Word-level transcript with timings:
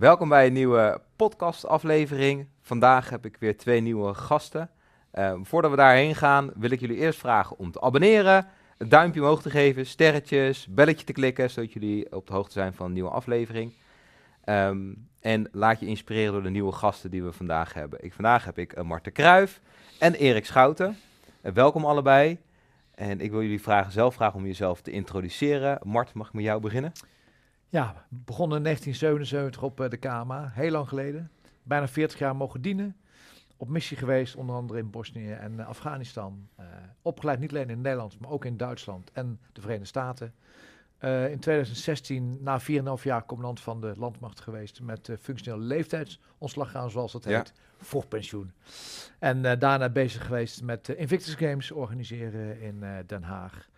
welkom 0.00 0.28
bij 0.28 0.46
een 0.46 0.52
nieuwe 0.52 1.00
podcastaflevering. 1.16 2.46
Vandaag 2.60 3.10
heb 3.10 3.24
ik 3.24 3.36
weer 3.40 3.56
twee 3.56 3.80
nieuwe 3.80 4.14
gasten. 4.14 4.70
Uh, 5.14 5.34
voordat 5.42 5.70
we 5.70 5.76
daarheen 5.76 6.14
gaan, 6.14 6.50
wil 6.54 6.70
ik 6.70 6.80
jullie 6.80 6.96
eerst 6.96 7.18
vragen 7.18 7.58
om 7.58 7.70
te 7.70 7.80
abonneren, 7.80 8.46
een 8.78 8.88
duimpje 8.88 9.20
omhoog 9.20 9.42
te 9.42 9.50
geven, 9.50 9.86
sterretjes, 9.86 10.66
belletje 10.70 11.06
te 11.06 11.12
klikken, 11.12 11.50
zodat 11.50 11.72
jullie 11.72 12.12
op 12.12 12.26
de 12.26 12.32
hoogte 12.32 12.52
zijn 12.52 12.74
van 12.74 12.86
een 12.86 12.92
nieuwe 12.92 13.10
aflevering. 13.10 13.72
Um, 14.44 15.08
en 15.20 15.48
laat 15.52 15.80
je 15.80 15.86
inspireren 15.86 16.32
door 16.32 16.42
de 16.42 16.50
nieuwe 16.50 16.72
gasten 16.72 17.10
die 17.10 17.22
we 17.22 17.32
vandaag 17.32 17.74
hebben. 17.74 18.04
Ik, 18.04 18.12
vandaag 18.12 18.44
heb 18.44 18.58
ik 18.58 18.78
uh, 18.78 18.84
Marten 18.84 19.12
Kruijf 19.12 19.60
en 19.98 20.14
Erik 20.14 20.46
Schouten. 20.46 20.98
Uh, 21.42 21.52
welkom 21.52 21.84
allebei. 21.84 22.38
En 22.94 23.20
ik 23.20 23.30
wil 23.30 23.42
jullie 23.42 23.62
vragen, 23.62 23.92
zelf 23.92 24.14
vragen 24.14 24.38
om 24.38 24.46
jezelf 24.46 24.80
te 24.80 24.90
introduceren. 24.90 25.78
Mart, 25.82 26.12
mag 26.12 26.26
ik 26.26 26.32
met 26.32 26.44
jou 26.44 26.60
beginnen? 26.60 26.92
Ja, 27.70 28.04
begonnen 28.08 28.56
in 28.56 28.64
1977 28.64 29.62
op 29.62 29.80
uh, 29.80 29.88
de 29.88 29.96
KMA, 29.96 30.50
heel 30.52 30.70
lang 30.70 30.88
geleden. 30.88 31.30
Bijna 31.62 31.88
40 31.88 32.18
jaar 32.18 32.36
mogen 32.36 32.62
dienen. 32.62 32.96
Op 33.56 33.68
missie 33.68 33.96
geweest, 33.96 34.36
onder 34.36 34.56
andere 34.56 34.78
in 34.78 34.90
Bosnië 34.90 35.30
en 35.30 35.52
uh, 35.52 35.68
Afghanistan. 35.68 36.48
Uh, 36.60 36.66
opgeleid 37.02 37.38
niet 37.38 37.50
alleen 37.50 37.70
in 37.70 37.80
Nederland, 37.80 38.20
maar 38.20 38.30
ook 38.30 38.44
in 38.44 38.56
Duitsland 38.56 39.10
en 39.12 39.40
de 39.52 39.60
Verenigde 39.60 39.86
Staten. 39.86 40.34
in 41.30 41.38
2016, 41.38 42.38
na 42.40 42.60
4,5 42.60 42.66
jaar, 43.02 43.26
commandant 43.26 43.60
van 43.60 43.80
de 43.80 43.92
landmacht 43.96 44.40
geweest 44.40 44.80
met 44.80 45.10
functionele 45.20 45.64
leeftijdsontslag 45.64 46.70
gaan, 46.70 46.90
zoals 46.90 47.12
dat 47.12 47.24
heet, 47.24 47.52
voor 47.78 48.06
pensioen. 48.06 48.52
En 49.18 49.42
daarna 49.42 49.88
bezig 49.88 50.26
geweest 50.26 50.62
met 50.62 50.88
Invictus 50.88 51.34
Games 51.34 51.70
organiseren 51.70 52.60
in 52.60 52.84
Den 53.06 53.22
Haag. 53.22 53.69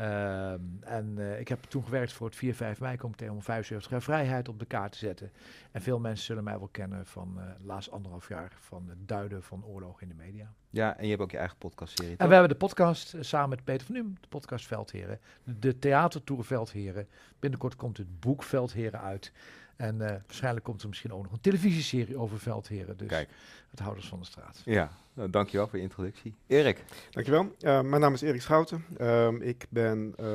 Uh, 0.00 0.52
en 0.80 1.14
uh, 1.18 1.40
ik 1.40 1.48
heb 1.48 1.64
toen 1.64 1.84
gewerkt 1.84 2.12
voor 2.12 2.30
het 2.30 2.76
4-5 2.76 2.78
mei-comité 2.78 3.30
om 3.30 3.42
75 3.42 3.90
jaar 3.90 4.02
vrijheid 4.02 4.48
op 4.48 4.58
de 4.58 4.64
kaart 4.64 4.92
te 4.92 4.98
zetten. 4.98 5.30
En 5.70 5.82
veel 5.82 5.98
mensen 5.98 6.24
zullen 6.24 6.44
mij 6.44 6.58
wel 6.58 6.68
kennen 6.72 7.06
van 7.06 7.34
uh, 7.36 7.44
de 7.58 7.66
laatste 7.66 7.90
anderhalf 7.90 8.28
jaar 8.28 8.52
van 8.60 8.88
het 8.88 9.08
duiden 9.08 9.42
van 9.42 9.64
oorlog 9.64 10.00
in 10.00 10.08
de 10.08 10.14
media. 10.14 10.52
Ja, 10.70 10.96
en 10.96 11.04
je 11.04 11.10
hebt 11.10 11.22
ook 11.22 11.30
je 11.30 11.36
eigen 11.36 11.58
podcastserie. 11.58 12.16
En 12.16 12.26
we 12.26 12.32
hebben 12.32 12.50
de 12.50 12.56
podcast 12.56 13.14
uh, 13.14 13.22
samen 13.22 13.48
met 13.48 13.64
Peter 13.64 13.86
van 13.86 13.94
Num, 13.94 14.16
de 14.20 14.28
podcast 14.28 14.66
Veldheren, 14.66 15.20
de 15.44 15.78
theatertour 15.78 16.44
Veldheren. 16.44 17.08
Binnenkort 17.38 17.76
komt 17.76 17.96
het 17.96 18.20
boek 18.20 18.42
Veldheren 18.42 19.00
uit. 19.00 19.32
En 19.76 19.98
waarschijnlijk 19.98 20.64
komt 20.64 20.82
er 20.82 20.88
misschien 20.88 21.12
ook 21.12 21.22
nog 21.22 21.32
een 21.32 21.40
televisieserie 21.40 22.16
over 22.16 22.38
Veldheren. 22.38 22.96
Dus 22.96 23.08
Kijk. 23.08 23.28
het 23.70 23.80
houders 23.80 24.08
van 24.08 24.18
de 24.18 24.24
straat. 24.24 24.62
Ja, 24.64 24.90
nou, 25.14 25.30
dankjewel 25.30 25.68
voor 25.68 25.78
je 25.78 25.84
introductie. 25.84 26.34
Erik. 26.46 26.84
Dankjewel. 27.10 27.42
Uh, 27.42 27.80
mijn 27.80 28.00
naam 28.00 28.14
is 28.14 28.20
Erik 28.20 28.42
Schouten. 28.42 28.84
Uh, 29.00 29.28
ik 29.40 29.66
ben 29.68 30.14
uh, 30.20 30.26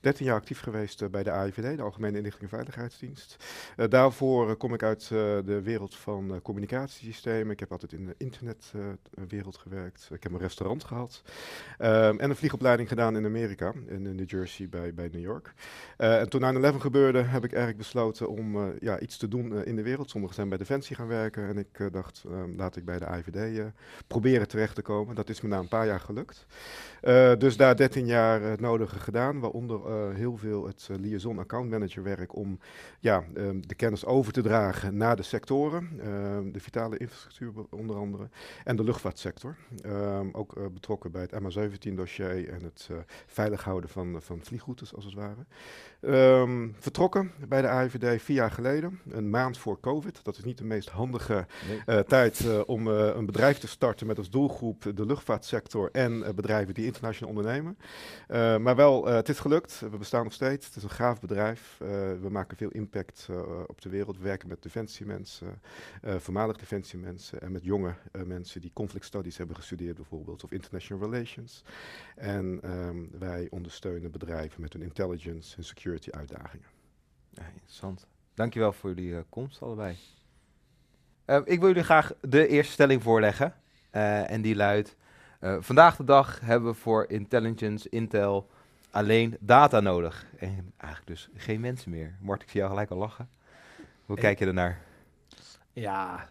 13 0.00 0.26
jaar 0.26 0.36
actief 0.36 0.60
geweest 0.60 1.02
uh, 1.02 1.08
bij 1.08 1.22
de 1.22 1.30
AIVD, 1.30 1.76
de 1.76 1.82
Algemene 1.82 2.16
Inlichting 2.16 2.42
en 2.42 2.56
Veiligheidsdienst. 2.56 3.36
daarvoor 3.88 4.56
kom 4.56 4.74
ik 4.74 4.82
uit 4.82 5.08
de 5.08 5.60
wereld 5.64 5.94
van 5.94 6.40
communicatiesystemen. 6.42 7.52
Ik 7.52 7.60
heb 7.60 7.72
altijd 7.72 7.92
in 7.92 8.06
de 8.06 8.14
internetwereld 8.16 9.56
gewerkt. 9.56 10.08
Ik 10.12 10.22
heb 10.22 10.32
een 10.32 10.38
restaurant 10.38 10.84
gehad. 10.84 11.22
en 11.78 12.30
een 12.30 12.36
vliegopleiding 12.36 12.88
gedaan 12.88 13.16
in 13.16 13.24
Amerika, 13.24 13.72
in 13.86 14.02
New 14.02 14.30
Jersey 14.30 14.68
bij, 14.68 14.94
bij 14.94 15.08
New 15.12 15.22
York. 15.22 15.52
en 15.96 16.28
toen 16.28 16.74
9-11 16.74 16.76
gebeurde, 16.76 17.22
heb 17.22 17.44
ik 17.44 17.52
eigenlijk 17.52 17.78
besloten 17.78 18.28
om 18.28 18.74
ja, 18.80 19.00
iets 19.00 19.16
te 19.16 19.28
doen 19.28 19.64
in 19.64 19.76
de 19.76 19.82
wereld. 19.82 20.10
Sommigen 20.10 20.34
zijn 20.36 20.48
bij 20.48 20.58
Defensie 20.58 20.96
gaan 20.96 21.08
werken 21.08 21.48
en 21.48 21.58
ik 21.58 21.92
dacht, 21.92 22.24
laat 22.56 22.76
ik 22.76 22.84
bij 22.84 22.98
de 22.98 23.06
AIVD 23.06 23.72
proberen 24.20 24.48
terecht 24.48 24.74
te 24.74 24.82
komen. 24.82 25.14
Dat 25.14 25.28
is 25.28 25.40
me 25.40 25.48
na 25.48 25.58
een 25.58 25.68
paar 25.68 25.86
jaar 25.86 26.00
gelukt. 26.00 26.46
Uh, 27.02 27.32
dus 27.38 27.56
daar 27.56 27.76
13 27.76 28.06
jaar 28.06 28.42
het 28.42 28.60
nodige 28.60 28.98
gedaan, 28.98 29.40
waaronder 29.40 29.80
uh, 29.86 30.14
heel 30.14 30.36
veel 30.36 30.66
het 30.66 30.88
uh, 30.90 30.96
liaison 30.98 31.38
account 31.38 31.70
manager 31.70 32.02
werk 32.02 32.36
om 32.36 32.58
ja, 33.00 33.24
um, 33.34 33.66
de 33.66 33.74
kennis 33.74 34.04
over 34.04 34.32
te 34.32 34.42
dragen 34.42 34.96
naar 34.96 35.16
de 35.16 35.22
sectoren, 35.22 35.90
ehm, 36.00 36.52
de 36.52 36.60
vitale 36.60 36.96
infrastructuur 36.96 37.52
onder 37.70 37.96
andere, 37.96 38.28
en 38.64 38.76
de 38.76 38.84
luchtvaartsector. 38.84 39.56
Um, 39.86 40.28
ook 40.32 40.72
betrokken 40.72 41.10
bij 41.10 41.22
het 41.22 41.32
MH17 41.32 41.94
dossier 41.94 42.48
en 42.48 42.62
het 42.62 42.88
veilig 43.26 43.64
houden 43.64 43.90
van, 43.90 44.22
van 44.22 44.40
vliegroutes 44.42 44.94
als 44.94 45.04
het 45.04 45.14
ware. 45.14 45.44
vertrokken 46.78 47.32
bij 47.48 47.62
de 47.62 47.68
AIVD 47.68 48.22
vier 48.22 48.36
jaar 48.36 48.50
geleden, 48.50 49.00
een 49.10 49.30
maand 49.30 49.58
voor 49.58 49.80
COVID. 49.80 50.20
Dat 50.22 50.36
is 50.36 50.44
niet 50.44 50.58
de 50.58 50.64
meest 50.64 50.88
handige 50.88 51.46
nee. 51.86 52.04
tijd 52.04 52.64
om 52.64 52.86
een 52.86 53.26
bedrijf 53.26 53.58
te 53.58 53.68
starten 53.68 53.95
met 54.04 54.18
als 54.18 54.30
doelgroep 54.30 54.82
de 54.94 55.06
luchtvaartsector 55.06 55.88
en 55.92 56.12
uh, 56.12 56.28
bedrijven 56.28 56.74
die 56.74 56.84
internationaal 56.84 57.34
ondernemen. 57.34 57.78
Uh, 58.28 58.56
maar 58.56 58.76
wel, 58.76 59.08
uh, 59.08 59.14
het 59.14 59.28
is 59.28 59.38
gelukt. 59.38 59.80
We 59.80 59.96
bestaan 59.96 60.24
nog 60.24 60.32
steeds. 60.32 60.66
Het 60.66 60.76
is 60.76 60.82
een 60.82 60.90
gaaf 60.90 61.20
bedrijf. 61.20 61.76
we 62.20 62.28
maken 62.30 62.56
veel 62.56 62.70
impact 62.70 63.28
op 63.66 63.80
de 63.80 63.88
wereld. 63.88 64.16
We 64.16 64.22
werken 64.22 64.48
met 64.48 64.62
defensiemensen, 64.62 65.60
voormalig 66.02 66.56
defensiemensen 66.56 67.40
en 67.40 67.52
met 67.52 67.64
jonge 67.64 67.94
mensen 68.24 68.60
die 68.60 68.70
conflict 68.72 69.04
studies 69.04 69.36
hebben 69.36 69.56
gestudeerd 69.56 69.96
bijvoorbeeld, 69.96 70.44
of 70.44 70.50
international 70.52 71.10
relations. 71.10 71.62
En 72.16 72.60
um, 72.64 73.10
wij 73.18 73.46
ondersteunen 73.50 74.10
bedrijven 74.10 74.60
met 74.60 74.72
hun 74.72 74.82
intelligence 74.82 75.56
en 75.56 75.64
security 75.64 76.10
uitdagingen. 76.10 76.66
Ja, 77.30 77.44
interessant. 77.54 78.06
Dankjewel 78.34 78.72
voor 78.72 78.94
jullie 78.94 79.22
komst 79.28 79.62
allebei. 79.62 79.96
Ik 81.44 81.58
wil 81.58 81.68
jullie 81.68 81.82
graag 81.82 82.12
de 82.20 82.46
eerste 82.46 82.72
stelling 82.72 83.02
voorleggen. 83.02 83.54
Uh, 83.96 84.30
en 84.30 84.42
die 84.42 84.56
luidt: 84.56 84.96
uh, 85.40 85.56
Vandaag 85.60 85.96
de 85.96 86.04
dag 86.04 86.40
hebben 86.40 86.70
we 86.70 86.76
voor 86.76 87.10
intelligence, 87.10 87.88
intel 87.88 88.50
alleen 88.90 89.36
data 89.40 89.80
nodig. 89.80 90.26
En 90.38 90.72
eigenlijk 90.76 91.06
dus 91.06 91.28
geen 91.34 91.60
mensen 91.60 91.90
meer. 91.90 92.16
Mart, 92.20 92.42
ik 92.42 92.48
zie 92.48 92.58
jou 92.58 92.70
gelijk 92.70 92.90
al 92.90 92.96
lachen. 92.96 93.28
Hoe 94.04 94.16
kijk 94.16 94.38
je 94.38 94.46
ernaar? 94.46 94.80
Ja, 95.72 96.28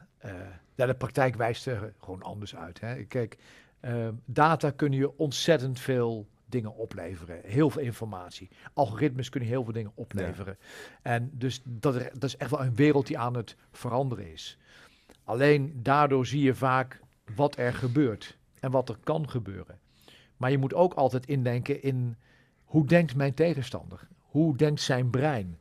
ja 0.76 0.86
de 0.86 0.94
praktijk 0.94 1.36
wijst 1.36 1.68
er 1.68 1.94
gewoon 2.00 2.22
anders 2.22 2.56
uit. 2.56 2.80
Hè. 2.80 3.04
Kijk, 3.04 3.38
data 4.26 4.72
kunnen 4.72 5.00
je 5.00 5.18
ontzettend 5.18 5.80
veel 5.80 6.28
dingen 6.46 6.76
opleveren. 6.76 7.40
Heel 7.44 7.70
veel 7.70 7.82
informatie. 7.82 8.50
Algoritmes 8.74 9.30
kunnen 9.30 9.50
heel 9.50 9.64
veel 9.64 9.74
dingen 9.74 9.92
opleveren. 9.96 10.58
Ja. 10.60 10.66
En 11.02 11.30
dus 11.34 11.62
dat, 11.64 11.96
er, 11.96 12.10
dat 12.14 12.24
is 12.24 12.38
echt 12.38 12.52
wel 12.52 12.62
een 12.62 12.76
wereld 12.76 13.08
die 13.08 13.20
aan 13.20 13.36
het 13.36 13.56
veranderen 13.72 14.32
is. 14.32 14.58
Alleen 15.24 15.80
daardoor 15.84 16.26
zie 16.26 16.42
je 16.42 16.56
vaak 16.56 17.00
wat 17.36 17.58
er 17.58 17.74
gebeurt 17.74 18.38
en 18.60 18.72
wat 18.72 18.90
er 18.90 18.98
kan 19.04 19.30
gebeuren. 19.30 19.80
Maar 20.38 20.52
je 20.52 20.58
moet 20.58 20.74
ook 20.74 20.94
altijd 20.94 21.26
indenken 21.26 21.84
in 21.84 22.16
hoe 22.64 22.86
denkt 22.86 23.16
mijn 23.16 23.34
tegenstander? 23.34 24.08
Hoe 24.36 24.58
denkt 24.58 24.82
zijn 24.82 25.10
brein? 25.10 25.58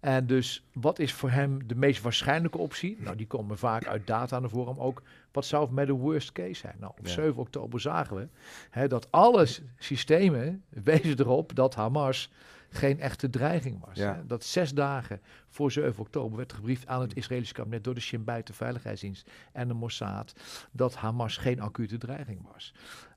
En 0.00 0.26
dus 0.26 0.66
wat 0.72 0.98
is 0.98 1.12
voor 1.12 1.30
hem 1.30 1.66
de 1.66 1.74
meest 1.74 2.02
waarschijnlijke 2.02 2.58
optie? 2.58 2.96
Nou, 3.00 3.16
die 3.16 3.26
komen 3.26 3.58
vaak 3.58 3.86
uit 3.86 4.06
data 4.06 4.38
naar 4.38 4.50
voren. 4.50 4.78
Ook 4.78 5.02
wat 5.32 5.44
zou 5.44 5.72
met 5.72 5.86
de 5.86 5.92
worst 5.92 6.32
case 6.32 6.54
zijn? 6.54 6.76
Nou, 6.78 6.92
op 6.98 7.06
ja. 7.06 7.12
7 7.12 7.36
oktober 7.36 7.80
zagen 7.80 8.16
we 8.16 8.28
hè, 8.70 8.88
dat 8.88 9.10
alle 9.10 9.46
systemen 9.78 10.64
wezen 10.68 11.18
erop 11.18 11.54
dat 11.54 11.74
Hamas 11.74 12.30
geen 12.68 13.00
echte 13.00 13.30
dreiging 13.30 13.84
was. 13.86 13.98
Ja. 13.98 14.22
Dat 14.26 14.44
zes 14.44 14.74
dagen 14.74 15.20
voor 15.48 15.72
7 15.72 16.00
oktober 16.00 16.36
werd 16.36 16.52
gebriefd 16.52 16.86
aan 16.86 17.00
het 17.00 17.16
Israëlische 17.16 17.54
kabinet 17.54 17.84
door 17.84 17.94
de 17.94 18.00
Shin 18.00 18.24
de 18.24 18.52
Veiligheidsdienst 18.52 19.30
en 19.52 19.68
de 19.68 19.74
Mossad, 19.74 20.34
dat 20.70 20.94
Hamas 20.94 21.36
geen 21.36 21.60
acute 21.60 21.98
dreiging 21.98 22.46
was. 22.52 22.74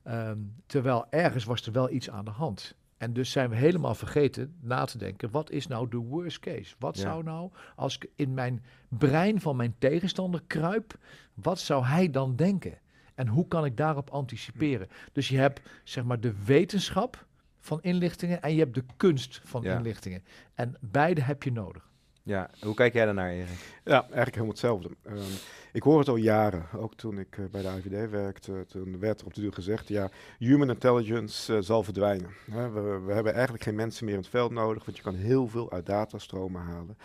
Um, 0.07 0.53
terwijl 0.65 1.05
ergens 1.09 1.43
was 1.43 1.65
er 1.65 1.71
wel 1.71 1.89
iets 1.89 2.09
aan 2.09 2.25
de 2.25 2.31
hand. 2.31 2.75
En 2.97 3.13
dus 3.13 3.31
zijn 3.31 3.49
we 3.49 3.55
helemaal 3.55 3.95
vergeten 3.95 4.55
na 4.61 4.85
te 4.85 4.97
denken, 4.97 5.31
wat 5.31 5.51
is 5.51 5.67
nou 5.67 5.89
de 5.89 5.97
worst 5.97 6.39
case? 6.39 6.75
Wat 6.79 6.95
ja. 6.95 7.01
zou 7.01 7.23
nou, 7.23 7.51
als 7.75 7.95
ik 7.95 8.09
in 8.15 8.33
mijn 8.33 8.63
brein 8.87 9.41
van 9.41 9.55
mijn 9.55 9.75
tegenstander 9.77 10.43
kruip, 10.47 10.97
wat 11.33 11.59
zou 11.59 11.85
hij 11.85 12.09
dan 12.09 12.35
denken? 12.35 12.77
En 13.15 13.27
hoe 13.27 13.47
kan 13.47 13.65
ik 13.65 13.77
daarop 13.77 14.09
anticiperen? 14.09 14.87
Dus 15.11 15.27
je 15.27 15.37
hebt 15.37 15.61
zeg 15.83 16.03
maar 16.03 16.19
de 16.19 16.33
wetenschap, 16.45 17.25
van 17.59 17.81
inlichtingen 17.81 18.41
en 18.41 18.53
je 18.53 18.59
hebt 18.59 18.75
de 18.75 18.83
kunst 18.97 19.41
van 19.43 19.61
ja. 19.61 19.77
inlichtingen. 19.77 20.23
En 20.53 20.75
beide 20.79 21.21
heb 21.21 21.43
je 21.43 21.51
nodig. 21.51 21.89
Ja, 22.23 22.49
hoe 22.61 22.73
kijk 22.73 22.93
jij 22.93 23.05
daarnaar, 23.05 23.31
Erik? 23.31 23.79
Ja, 23.83 24.01
eigenlijk 24.01 24.27
helemaal 24.27 24.47
hetzelfde. 24.47 24.89
Um, 25.07 25.23
ik 25.71 25.83
hoor 25.83 25.99
het 25.99 26.09
al 26.09 26.15
jaren, 26.15 26.65
ook 26.75 26.95
toen 26.95 27.19
ik 27.19 27.37
uh, 27.37 27.45
bij 27.51 27.61
de 27.61 27.67
IVD 27.67 28.09
werkte, 28.09 28.65
toen 28.67 28.99
werd 28.99 29.19
er 29.19 29.25
op 29.25 29.33
de 29.33 29.41
duur 29.41 29.53
gezegd, 29.53 29.87
ja, 29.87 30.09
human 30.39 30.69
intelligence 30.69 31.53
uh, 31.53 31.61
zal 31.61 31.83
verdwijnen. 31.83 32.29
We, 32.45 33.01
we, 33.05 33.13
hebben 33.13 33.33
eigenlijk 33.33 33.63
geen 33.63 33.75
mensen 33.75 34.05
meer 34.05 34.13
in 34.13 34.19
het 34.19 34.29
veld 34.29 34.51
nodig, 34.51 34.85
want 34.85 34.97
je 34.97 35.03
kan 35.03 35.15
heel 35.15 35.47
veel 35.47 35.71
uit 35.71 35.85
datastromen 35.85 36.61
halen. 36.61 36.97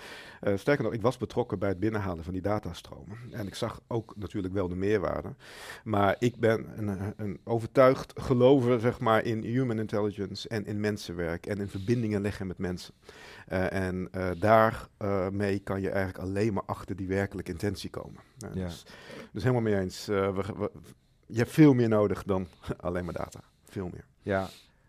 Uh, 0.42 0.56
sterker 0.56 0.84
nog, 0.84 0.92
ik 0.92 1.02
was 1.02 1.16
betrokken 1.16 1.58
bij 1.58 1.68
het 1.68 1.80
binnenhalen 1.80 2.24
van 2.24 2.32
die 2.32 2.42
datastromen. 2.42 3.18
En 3.30 3.46
ik 3.46 3.54
zag 3.54 3.80
ook 3.86 4.14
natuurlijk 4.16 4.54
wel 4.54 4.68
de 4.68 4.76
meerwaarde. 4.76 5.34
Maar 5.84 6.16
ik 6.18 6.36
ben 6.36 6.66
een, 6.76 7.14
een 7.16 7.40
overtuigd 7.44 8.12
gelover, 8.20 8.80
zeg 8.80 9.00
maar, 9.00 9.24
in 9.24 9.42
human 9.42 9.78
intelligence 9.78 10.48
en 10.48 10.66
in 10.66 10.80
mensenwerk 10.80 11.46
en 11.46 11.58
in 11.58 11.68
verbindingen 11.68 12.20
leggen 12.20 12.46
met 12.46 12.58
mensen. 12.58 12.94
En 13.46 14.10
daarmee 14.38 15.58
kan 15.58 15.80
je 15.80 15.90
eigenlijk 15.90 16.24
alleen 16.24 16.52
maar 16.52 16.62
achter 16.66 16.96
die 16.96 17.06
werkelijke 17.06 17.50
intentie 17.50 17.90
komen. 17.90 18.20
Ja. 18.54 18.64
dus, 18.64 18.84
dus, 19.32 19.42
helemaal 19.42 19.62
mee 19.62 19.78
eens. 19.78 20.06
We, 20.06 20.32
we, 20.32 20.70
je 21.26 21.38
hebt 21.38 21.50
veel 21.50 21.74
meer 21.74 21.88
nodig 21.88 22.22
dan 22.22 22.46
alleen 22.80 23.04
maar 23.04 23.14
data. 23.14 23.40
Veel 23.64 23.88
meer. 23.92 24.04
Ja, 24.22 24.48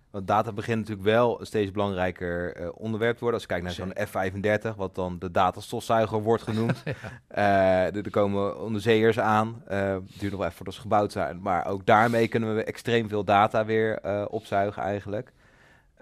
Want 0.09 0.27
data 0.27 0.51
begint 0.51 0.79
natuurlijk 0.79 1.07
wel 1.07 1.39
een 1.39 1.45
steeds 1.45 1.71
belangrijker 1.71 2.61
uh, 2.61 2.69
onderwerp 2.73 3.17
te 3.17 3.23
worden. 3.23 3.39
Als 3.39 3.49
je 3.49 3.61
kijkt 3.61 3.65
naar 3.65 4.07
zo'n 4.07 4.73
F35, 4.73 4.75
wat 4.77 4.95
dan 4.95 5.19
de 5.19 5.31
datastofzuiger 5.31 6.21
wordt 6.21 6.43
genoemd. 6.43 6.83
ja. 6.85 7.89
uh, 7.91 7.95
er, 7.95 8.09
komen 8.09 8.61
onderzeeërs 8.61 9.19
aan. 9.19 9.63
Uh, 9.71 9.93
het 9.93 10.19
duurt 10.19 10.31
nog 10.31 10.31
wel 10.31 10.43
even 10.43 10.51
voordat 10.51 10.73
ze 10.73 10.81
gebouwd 10.81 11.11
zijn. 11.11 11.41
Maar 11.41 11.67
ook 11.67 11.85
daarmee 11.85 12.27
kunnen 12.27 12.55
we 12.55 12.63
extreem 12.63 13.09
veel 13.09 13.23
data 13.23 13.65
weer 13.65 14.01
opzuigen 14.29 14.83
eigenlijk. 14.83 15.31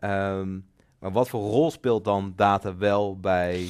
Um, 0.04 0.69
maar 1.00 1.12
wat 1.12 1.30
voor 1.30 1.42
rol 1.42 1.72
speelt 1.72 2.04
dan 2.04 2.34
data 2.36 2.78
wel 2.78 3.19
bij 3.19 3.69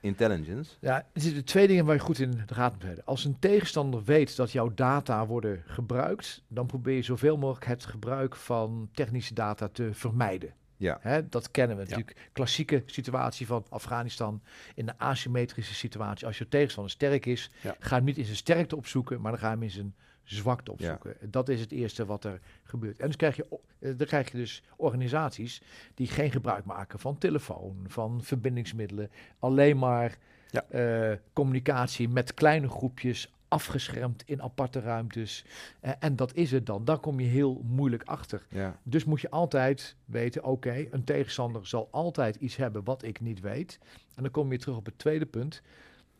intelligence? 0.00 0.74
Ja, 0.80 0.96
er 1.12 1.20
zitten 1.20 1.44
twee 1.44 1.66
dingen 1.66 1.84
waar 1.84 1.94
je 1.94 2.00
goed 2.00 2.18
in 2.18 2.30
de 2.30 2.54
gaten 2.54 2.78
moet 2.78 2.86
hebben. 2.86 3.04
Als 3.04 3.24
een 3.24 3.38
tegenstander 3.38 4.04
weet 4.04 4.36
dat 4.36 4.52
jouw 4.52 4.74
data 4.74 5.26
worden 5.26 5.62
gebruikt, 5.66 6.42
dan 6.48 6.66
probeer 6.66 6.94
je 6.94 7.02
zoveel 7.02 7.36
mogelijk 7.36 7.66
het 7.66 7.84
gebruik 7.84 8.36
van 8.36 8.88
technische 8.92 9.34
data 9.34 9.68
te 9.68 9.88
vermijden. 9.92 10.54
Ja. 10.76 10.98
Hè, 11.00 11.28
dat 11.28 11.50
kennen 11.50 11.76
we 11.76 11.82
natuurlijk. 11.82 12.28
Klassieke 12.32 12.82
situatie 12.86 13.46
van 13.46 13.64
Afghanistan. 13.68 14.42
In 14.74 14.86
de 14.86 14.98
asymmetrische 14.98 15.74
situatie. 15.74 16.26
Als 16.26 16.38
je 16.38 16.48
tegenstander 16.48 16.92
sterk 16.92 17.26
is, 17.26 17.50
ga 17.78 17.96
hem 17.96 18.04
niet 18.04 18.18
in 18.18 18.24
zijn 18.24 18.36
sterkte 18.36 18.76
opzoeken, 18.76 19.20
maar 19.20 19.30
dan 19.30 19.40
ga 19.40 19.46
je 19.46 19.54
hem 19.54 19.62
in 19.62 19.70
zijn 19.70 19.94
zwakte 20.34 20.72
opzoeken. 20.72 21.16
Dat 21.30 21.48
is 21.48 21.60
het 21.60 21.72
eerste 21.72 22.06
wat 22.06 22.24
er 22.24 22.40
gebeurt. 22.62 22.98
En 22.98 23.06
dus 23.06 23.16
krijg 23.16 23.36
je, 23.36 23.46
eh, 23.78 23.92
dan 23.96 24.06
krijg 24.06 24.30
je 24.30 24.36
dus 24.36 24.62
organisaties 24.76 25.62
die 25.94 26.06
geen 26.06 26.30
gebruik 26.30 26.64
maken 26.64 26.98
van 26.98 27.18
telefoon, 27.18 27.84
van 27.86 28.22
verbindingsmiddelen, 28.22 29.10
alleen 29.38 29.78
maar 29.78 30.18
ja. 30.50 30.64
uh, 31.10 31.16
communicatie 31.32 32.08
met 32.08 32.34
kleine 32.34 32.68
groepjes, 32.68 33.32
afgeschermd 33.48 34.22
in 34.26 34.42
aparte 34.42 34.80
ruimtes. 34.80 35.44
Uh, 35.82 35.90
en 35.98 36.16
dat 36.16 36.34
is 36.34 36.50
het 36.50 36.66
dan. 36.66 36.84
Daar 36.84 36.98
kom 36.98 37.20
je 37.20 37.26
heel 37.26 37.62
moeilijk 37.64 38.02
achter. 38.02 38.46
Ja. 38.48 38.78
Dus 38.82 39.04
moet 39.04 39.20
je 39.20 39.30
altijd 39.30 39.96
weten, 40.04 40.44
oké, 40.44 40.86
een 40.90 41.04
tegenstander 41.04 41.66
zal 41.66 41.88
altijd 41.90 42.36
iets 42.36 42.56
hebben 42.56 42.84
wat 42.84 43.02
ik 43.02 43.20
niet 43.20 43.40
weet. 43.40 43.78
En 44.14 44.22
dan 44.22 44.32
kom 44.32 44.52
je 44.52 44.58
terug 44.58 44.76
op 44.76 44.86
het 44.86 44.98
tweede 44.98 45.26
punt. 45.26 45.62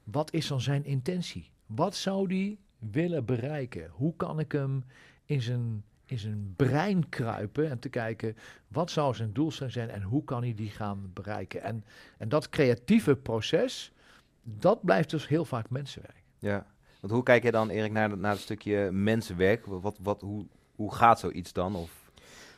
Wat 0.04 0.32
is 0.32 0.46
dan 0.46 0.60
zijn 0.60 0.84
intentie? 0.84 1.50
Wat 1.66 1.94
zou 1.94 2.28
die 2.28 2.58
willen 2.91 3.25
bereiken? 3.25 3.91
Hoe 3.93 4.17
kan 4.17 4.38
ik 4.38 4.53
hem 4.53 4.85
in 5.25 5.43
zijn, 5.43 5.85
in 6.05 6.19
zijn 6.19 6.55
brein 6.56 7.09
kruipen 7.09 7.71
en 7.71 7.79
te 7.79 7.88
kijken 7.88 8.37
wat 8.69 8.91
zou 8.91 9.15
zijn 9.15 9.32
doelstelling 9.32 9.75
zijn 9.75 9.91
en 9.91 10.03
hoe 10.03 10.25
kan 10.25 10.43
hij 10.43 10.55
die 10.55 10.71
gaan 10.71 11.11
bereiken? 11.15 11.62
En, 11.62 11.85
en 12.19 12.29
dat 12.29 12.49
creatieve 12.49 13.17
proces, 13.17 13.93
dat 14.43 14.85
blijft 14.85 15.11
dus 15.11 15.29
heel 15.29 15.44
vaak 15.44 15.71
mensenwerk. 15.71 16.23
Ja, 16.38 16.67
want 17.00 17.12
hoe 17.12 17.23
kijk 17.23 17.43
je 17.43 17.50
dan, 17.50 17.69
Erik, 17.69 17.93
naar, 17.93 18.19
naar 18.19 18.32
het 18.32 18.41
stukje 18.41 18.91
mensenwerk? 18.91 19.67
Wat, 19.67 19.99
wat, 20.03 20.21
hoe, 20.21 20.47
hoe 20.75 20.94
gaat 20.94 21.21
zoiets 21.21 21.53
dan? 21.53 21.75
Of 21.75 22.00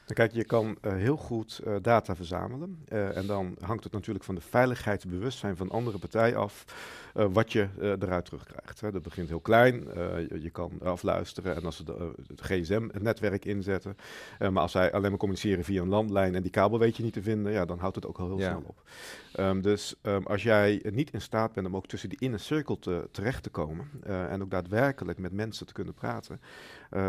kijk, 0.07 0.33
je 0.33 0.45
kan 0.45 0.77
uh, 0.83 0.93
heel 0.93 1.17
goed 1.17 1.61
uh, 1.67 1.77
data 1.83 2.17
verzamelen. 2.17 2.85
Uh, 2.89 3.17
en 3.17 3.27
dan 3.27 3.57
hangt 3.61 3.85
het 3.85 3.93
natuurlijk 3.93 4.25
van 4.25 4.35
de 4.35 4.41
veiligheidsbewustzijn 4.41 5.57
van 5.57 5.71
andere 5.71 5.99
partijen 5.99 6.37
af 6.37 6.65
wat 7.13 7.53
je 7.53 7.69
eruit 7.79 8.25
terugkrijgt. 8.25 8.81
Hè. 8.81 8.93
Dat 8.93 9.03
begint 9.03 9.29
heel 9.29 9.41
klein. 9.41 9.85
Je, 9.95 10.39
je, 10.43 10.51
kan 10.51 10.73
afluisteren 10.83 11.57
en 11.57 11.65
als 11.65 11.77
ze 11.77 12.13
het 12.27 12.41
gsm-netwerk 12.41 13.45
inzetten. 13.45 13.97
maar 14.39 14.63
als 14.63 14.73
zij 14.73 14.93
alleen 14.93 15.11
maar 15.11 15.19
communiceren 15.19 15.65
via 15.65 15.83
een 15.83 15.89
landlijn 15.89 16.35
en 16.35 16.43
die 16.43 16.51
kabel 16.51 16.79
weet 16.79 16.97
je 16.97 17.03
niet 17.03 17.13
te 17.13 17.23
vinden, 17.23 17.53
ja, 17.53 17.65
dan 17.65 17.79
houdt 17.79 17.95
het 17.95 18.07
ook 18.07 18.19
al 18.19 18.27
heel 18.27 18.39
snel 18.39 18.63
op. 18.67 18.83
Um, 19.41 19.63
dus 19.63 19.95
um, 20.03 20.27
als 20.27 20.43
jij 20.43 20.83
niet 20.91 21.11
in 21.11 21.21
staat 21.21 21.53
bent 21.53 21.67
om 21.67 21.77
ook 21.77 21.87
tussen 21.87 22.09
die 22.09 22.19
inner 22.21 22.41
circle 22.41 22.79
te, 22.79 23.09
terecht 23.11 23.43
te 23.43 23.51
komen 23.51 23.91
en 24.05 24.43
ook 24.43 24.51
daadwerkelijk 24.51 25.19
met 25.19 25.33
mensen 25.33 25.67
te 25.67 25.73
kunnen 25.73 25.95
praten, 25.95 26.41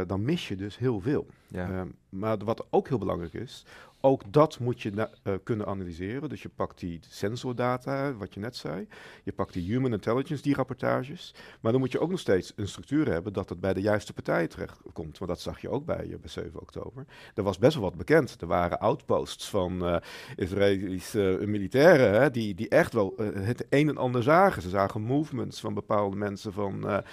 dan 0.08 0.24
mis 0.24 0.48
je 0.48 0.56
dus 0.56 0.78
heel 0.78 1.00
veel. 1.00 1.28
Ja. 1.48 1.80
Um, 1.80 1.96
maar 2.10 2.38
wat 2.38 2.66
ook 2.70 2.88
heel 2.88 2.98
belangrijk 2.98 3.34
is, 3.34 3.66
ook 4.06 4.22
dat 4.28 4.60
moet 4.60 4.82
je 4.82 4.92
uh, 4.92 5.34
kunnen 5.44 5.68
analyseren. 5.68 6.30
Dus 6.30 6.42
je 6.42 6.50
pakt 6.50 6.80
die 6.80 7.00
sensordata, 7.10 8.14
wat 8.14 8.34
je 8.34 8.40
net 8.40 8.56
zei. 8.56 8.88
Je 9.24 9.32
pakt 9.32 9.54
die 9.54 9.64
human 9.64 9.92
intelligence, 9.92 10.44
die 10.44 10.56
rapportages. 10.56 11.34
Maar 11.62 11.72
dan 11.72 11.82
moet 11.82 11.92
je 11.92 12.00
ook 12.00 12.10
nog 12.10 12.20
steeds 12.20 12.54
een 12.56 12.68
structuur 12.68 13.12
hebben 13.12 13.34
dat 13.34 13.50
het 13.50 13.60
bij 13.60 13.74
de 13.74 13.82
juiste 13.82 14.14
partijen 14.14 14.50
terechtkomt. 14.50 15.18
Want 15.18 15.32
dat 15.32 15.42
zag 15.42 15.62
je 15.62 15.70
ook 15.70 15.86
bij, 15.86 16.06
uh, 16.06 16.18
bij 16.20 16.30
7 16.30 16.60
oktober. 16.62 17.06
Er 17.36 17.44
was 17.44 17.58
best 17.58 17.74
wel 17.74 17.84
wat 17.84 17.98
bekend. 17.98 18.42
Er 18.42 18.48
waren 18.48 18.80
outposts 18.80 19.50
van 19.50 19.88
uh, 19.88 19.98
Israëlische 20.36 21.44
militairen 21.46 22.22
hè, 22.22 22.32
die, 22.32 22.56
die 22.56 22.70
echt 22.70 22.94
wel 22.94 23.14
het 23.34 23.66
een 23.70 23.90
en 23.90 23.98
ander 23.98 24.24
zagen. 24.24 24.62
Ze 24.62 24.70
zagen 24.70 25.02
movements 25.02 25.60
van 25.60 25.74
bepaalde 25.74 26.16
mensen 26.16 26.54
van, 26.54 27.04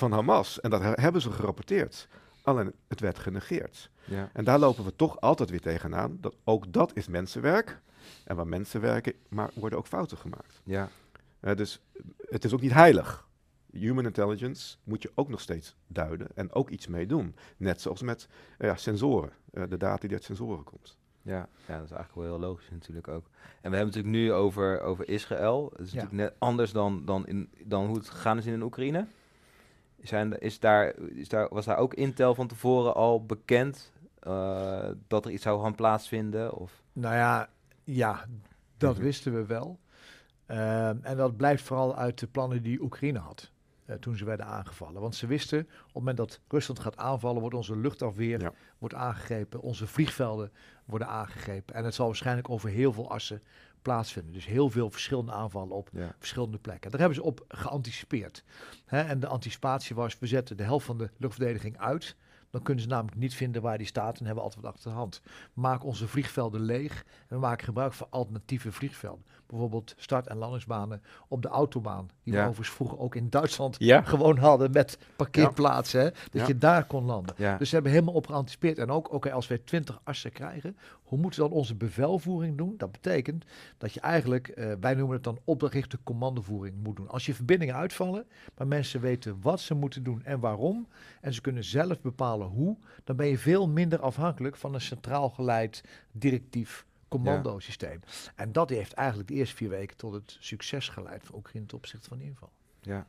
van 0.00 0.12
Hamas. 0.12 0.60
En 0.60 0.70
dat 0.70 0.82
hebben 0.82 1.20
ze 1.20 1.30
gerapporteerd. 1.30 1.89
Alleen 2.42 2.72
het 2.88 3.00
werd 3.00 3.18
genegeerd. 3.18 3.90
Ja. 4.04 4.30
En 4.32 4.44
daar 4.44 4.58
lopen 4.58 4.84
we 4.84 4.96
toch 4.96 5.20
altijd 5.20 5.50
weer 5.50 5.60
tegenaan. 5.60 6.18
Dat 6.20 6.36
ook 6.44 6.72
dat 6.72 6.96
is 6.96 7.08
mensenwerk. 7.08 7.80
En 8.24 8.36
waar 8.36 8.46
mensen 8.46 8.80
werken, 8.80 9.12
maar 9.28 9.50
worden 9.54 9.78
ook 9.78 9.86
fouten 9.86 10.16
gemaakt. 10.16 10.60
Ja. 10.64 10.88
Uh, 11.40 11.54
dus 11.54 11.80
het 12.28 12.44
is 12.44 12.52
ook 12.52 12.60
niet 12.60 12.72
heilig. 12.72 13.28
Human 13.72 14.04
intelligence 14.04 14.76
moet 14.84 15.02
je 15.02 15.12
ook 15.14 15.28
nog 15.28 15.40
steeds 15.40 15.76
duiden 15.86 16.28
en 16.34 16.52
ook 16.52 16.70
iets 16.70 16.86
mee 16.86 17.06
doen. 17.06 17.34
Net 17.56 17.80
zoals 17.80 18.02
met 18.02 18.28
uh, 18.58 18.68
ja, 18.68 18.76
sensoren, 18.76 19.32
uh, 19.52 19.62
de 19.68 19.76
data 19.76 20.00
die 20.00 20.16
uit 20.16 20.24
sensoren 20.24 20.64
komt. 20.64 20.96
Ja, 21.22 21.48
ja, 21.66 21.76
dat 21.76 21.84
is 21.84 21.90
eigenlijk 21.90 22.14
wel 22.14 22.24
heel 22.24 22.48
logisch 22.48 22.70
natuurlijk 22.70 23.08
ook. 23.08 23.24
En 23.60 23.70
we 23.70 23.76
hebben 23.76 23.78
het 23.78 23.94
natuurlijk 23.94 24.14
nu 24.14 24.32
over, 24.32 24.80
over 24.80 25.08
Israël. 25.08 25.70
Het 25.76 25.86
is 25.86 25.92
natuurlijk 25.92 26.22
net 26.22 26.34
anders 26.38 26.72
dan, 26.72 27.04
dan, 27.04 27.26
in, 27.26 27.50
dan 27.64 27.86
hoe 27.86 27.96
het 27.96 28.08
gegaan 28.08 28.38
is 28.38 28.46
in 28.46 28.62
Oekraïne. 28.62 29.06
Zijn, 30.02 30.40
is 30.40 30.60
daar, 30.60 30.94
is 30.98 31.28
daar, 31.28 31.48
was 31.50 31.64
daar 31.64 31.76
ook 31.76 31.94
Intel 31.94 32.34
van 32.34 32.46
tevoren 32.46 32.94
al 32.94 33.24
bekend 33.24 33.92
uh, 34.26 34.88
dat 35.08 35.24
er 35.24 35.30
iets 35.30 35.42
zou 35.42 35.62
gaan 35.62 35.74
plaatsvinden? 35.74 36.54
Of? 36.54 36.82
Nou 36.92 37.14
ja, 37.14 37.48
ja 37.84 38.24
dat 38.76 38.94
mhm. 38.94 39.04
wisten 39.04 39.34
we 39.34 39.46
wel. 39.46 39.78
Uh, 40.46 40.88
en 40.88 41.16
dat 41.16 41.36
blijft 41.36 41.62
vooral 41.62 41.96
uit 41.96 42.18
de 42.18 42.26
plannen 42.26 42.62
die 42.62 42.82
Oekraïne 42.82 43.18
had. 43.18 43.50
Uh, 43.86 43.96
toen 43.96 44.16
ze 44.16 44.24
werden 44.24 44.46
aangevallen. 44.46 45.00
Want 45.00 45.14
ze 45.14 45.26
wisten, 45.26 45.60
op 45.60 45.66
het 45.84 45.94
moment 45.94 46.16
dat 46.16 46.40
Rusland 46.48 46.80
gaat 46.80 46.96
aanvallen, 46.96 47.40
wordt 47.40 47.56
onze 47.56 47.76
luchtafweer 47.76 48.40
ja. 48.40 48.52
wordt 48.78 48.94
aangegrepen, 48.94 49.60
onze 49.60 49.86
vliegvelden 49.86 50.52
worden 50.84 51.08
aangegrepen. 51.08 51.74
En 51.74 51.84
het 51.84 51.94
zal 51.94 52.06
waarschijnlijk 52.06 52.50
over 52.50 52.68
heel 52.68 52.92
veel 52.92 53.10
assen 53.10 53.42
plaatsvinden. 53.82 54.32
Dus 54.32 54.46
heel 54.46 54.70
veel 54.70 54.90
verschillende 54.90 55.32
aanvallen 55.32 55.76
op 55.76 55.90
verschillende 56.18 56.58
plekken. 56.58 56.90
Daar 56.90 57.00
hebben 57.00 57.18
ze 57.18 57.24
op 57.24 57.44
geanticipeerd. 57.48 58.44
Hè, 58.84 59.00
en 59.00 59.20
de 59.20 59.26
anticipatie 59.26 59.96
was, 59.96 60.18
we 60.18 60.26
zetten 60.26 60.56
de 60.56 60.62
helft 60.62 60.86
van 60.86 60.98
de 60.98 61.10
luchtverdediging 61.16 61.78
uit. 61.78 62.16
Dan 62.50 62.62
kunnen 62.62 62.82
ze 62.82 62.88
namelijk 62.88 63.16
niet 63.16 63.34
vinden 63.34 63.62
waar 63.62 63.78
die 63.78 63.86
staat 63.86 64.18
en 64.18 64.26
hebben 64.26 64.44
altijd 64.44 64.62
wat 64.62 64.72
achter 64.72 64.90
de 64.90 64.96
hand. 64.96 65.20
Maak 65.52 65.84
onze 65.84 66.08
vliegvelden 66.08 66.60
leeg 66.60 67.04
en 67.20 67.26
we 67.28 67.38
maken 67.38 67.64
gebruik 67.64 67.92
van 67.92 68.06
alternatieve 68.10 68.72
vliegvelden. 68.72 69.24
Bijvoorbeeld 69.46 69.94
start- 69.96 70.26
en 70.26 70.36
landingsbanen 70.36 71.02
op 71.28 71.42
de 71.42 71.48
autobaan. 71.48 72.10
Die 72.22 72.32
we 72.32 72.38
overigens 72.40 72.70
vroeger 72.76 72.98
ook 72.98 73.14
in 73.14 73.30
Duitsland 73.30 73.76
gewoon 74.02 74.38
hadden 74.38 74.70
met 74.70 74.98
parkeerplaatsen. 75.16 76.00
Hè, 76.00 76.10
dat 76.30 76.46
je 76.46 76.58
daar 76.58 76.84
kon 76.84 77.04
landen. 77.04 77.34
Dus 77.58 77.68
ze 77.68 77.74
hebben 77.74 77.92
helemaal 77.92 78.14
op 78.14 78.26
geanticipeerd. 78.26 78.78
En 78.78 78.90
ook, 78.90 79.12
oké, 79.12 79.32
als 79.32 79.46
wij 79.48 79.58
20 79.58 80.00
assen 80.04 80.32
krijgen, 80.32 80.76
hoe 81.02 81.18
moeten 81.18 81.42
we 81.42 81.48
dan 81.48 81.56
onze 81.58 81.74
bevelvoering 81.74 82.56
doen? 82.56 82.74
Dat 82.76 82.92
betekent 82.92 83.44
dat 83.78 83.92
je 83.92 84.00
eigenlijk, 84.00 84.52
uh, 84.54 84.72
wij 84.80 84.94
noemen 84.94 85.14
het 85.14 85.24
dan 85.24 85.38
opdrachtgerichte 85.44 85.98
commandovoering 86.04 86.76
moet 86.82 86.96
doen. 86.96 87.08
Als 87.08 87.26
je 87.26 87.34
verbindingen 87.34 87.74
uitvallen, 87.74 88.26
maar 88.56 88.66
mensen 88.66 89.00
weten 89.00 89.38
wat 89.40 89.60
ze 89.60 89.74
moeten 89.74 90.02
doen 90.02 90.22
en 90.24 90.40
waarom, 90.40 90.88
en 91.20 91.34
ze 91.34 91.40
kunnen 91.40 91.64
zelf 91.64 92.00
bepalen 92.00 92.39
hoe, 92.46 92.76
dan 93.04 93.16
ben 93.16 93.26
je 93.26 93.38
veel 93.38 93.68
minder 93.68 94.00
afhankelijk 94.00 94.56
van 94.56 94.74
een 94.74 94.80
centraal 94.80 95.30
geleid 95.30 95.84
directief 96.12 96.86
commandosysteem. 97.08 98.00
En 98.36 98.52
dat 98.52 98.70
heeft 98.70 98.92
eigenlijk 98.92 99.28
de 99.28 99.34
eerste 99.34 99.56
vier 99.56 99.68
weken 99.68 99.96
tot 99.96 100.12
het 100.12 100.36
succes 100.40 100.88
geleid 100.88 101.24
van 101.24 101.34
Oekraïne 101.34 101.66
ten 101.66 101.76
opzichte 101.76 102.08
van 102.08 102.20
inval. 102.20 102.50
Ja, 102.80 103.06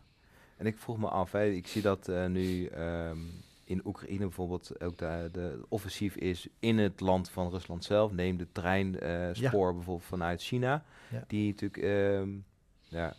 en 0.57 0.65
ik 0.65 0.77
vroeg 0.77 0.97
me 0.97 1.07
af, 1.07 1.31
hè, 1.31 1.45
ik 1.45 1.67
zie 1.67 1.81
dat 1.81 2.09
uh, 2.09 2.25
nu 2.25 2.69
um, 2.69 3.43
in 3.63 3.81
Oekraïne 3.85 4.19
bijvoorbeeld 4.19 4.81
ook 4.81 4.97
de, 4.97 5.29
de, 5.31 5.65
offensief 5.69 6.15
is 6.15 6.47
in 6.59 6.77
het 6.77 6.99
land 6.99 7.29
van 7.29 7.49
Rusland 7.49 7.83
zelf. 7.83 8.11
Neem 8.11 8.37
de 8.37 8.47
treinspoor 8.51 9.69
uh, 9.69 9.75
bijvoorbeeld 9.75 10.03
vanuit 10.03 10.41
China, 10.41 10.83
ja. 11.09 11.23
die 11.27 11.47
natuurlijk, 11.47 11.83
um, 11.83 12.45
ja, 12.87 13.13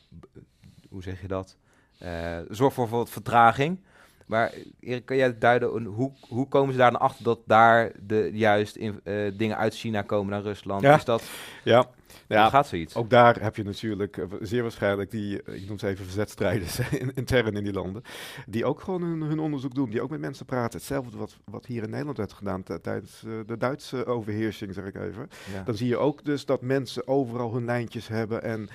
hoe 0.88 1.02
zeg 1.02 1.20
je 1.20 1.28
dat, 1.28 1.56
uh, 2.02 2.38
zorgt 2.48 2.74
voor 2.74 2.88
wat 2.88 3.10
vertraging. 3.10 3.78
Maar 4.26 4.52
Erik, 4.80 5.04
kan 5.04 5.16
jij 5.16 5.38
duiden, 5.38 5.84
hoe, 5.84 6.12
hoe 6.28 6.48
komen 6.48 6.72
ze 6.72 6.78
daar 6.78 6.90
dan 6.90 7.00
achter 7.00 7.24
dat 7.24 7.38
daar 7.46 7.92
de 8.00 8.30
juist 8.32 8.76
in, 8.76 9.00
uh, 9.04 9.30
dingen 9.34 9.56
uit 9.56 9.74
China 9.74 10.02
komen 10.02 10.32
naar 10.32 10.42
Rusland? 10.42 10.82
Ja. 10.82 10.96
Is 10.96 11.04
dat... 11.04 11.22
ja. 11.64 11.86
Ja, 12.28 12.48
gaat 12.48 12.66
zoiets? 12.66 12.94
ook 12.94 13.10
daar 13.10 13.42
heb 13.42 13.56
je 13.56 13.62
natuurlijk 13.62 14.16
eh, 14.16 14.26
zeer 14.40 14.62
waarschijnlijk 14.62 15.10
die, 15.10 15.42
eh, 15.42 15.54
ik 15.54 15.68
noem 15.68 15.78
ze 15.78 15.86
even 15.86 16.04
verzetstrijders 16.04 16.78
in, 17.00 17.14
intern 17.14 17.56
in 17.56 17.64
die 17.64 17.72
landen, 17.72 18.02
die 18.46 18.64
ook 18.64 18.80
gewoon 18.80 19.02
hun, 19.02 19.20
hun 19.20 19.38
onderzoek 19.38 19.74
doen, 19.74 19.90
die 19.90 20.02
ook 20.02 20.10
met 20.10 20.20
mensen 20.20 20.46
praten. 20.46 20.78
Hetzelfde 20.78 21.18
wat, 21.18 21.38
wat 21.44 21.66
hier 21.66 21.82
in 21.82 21.90
Nederland 21.90 22.16
werd 22.16 22.32
gedaan 22.32 22.62
tijdens 22.82 23.24
eh, 23.24 23.32
de 23.46 23.56
Duitse 23.56 24.06
overheersing, 24.06 24.74
zeg 24.74 24.84
ik 24.84 24.94
even. 24.94 25.28
Ja. 25.52 25.62
Dan 25.62 25.74
zie 25.74 25.88
je 25.88 25.96
ook 25.96 26.24
dus 26.24 26.44
dat 26.44 26.62
mensen 26.62 27.06
overal 27.08 27.52
hun 27.52 27.64
lijntjes 27.64 28.08
hebben 28.08 28.42
en 28.42 28.68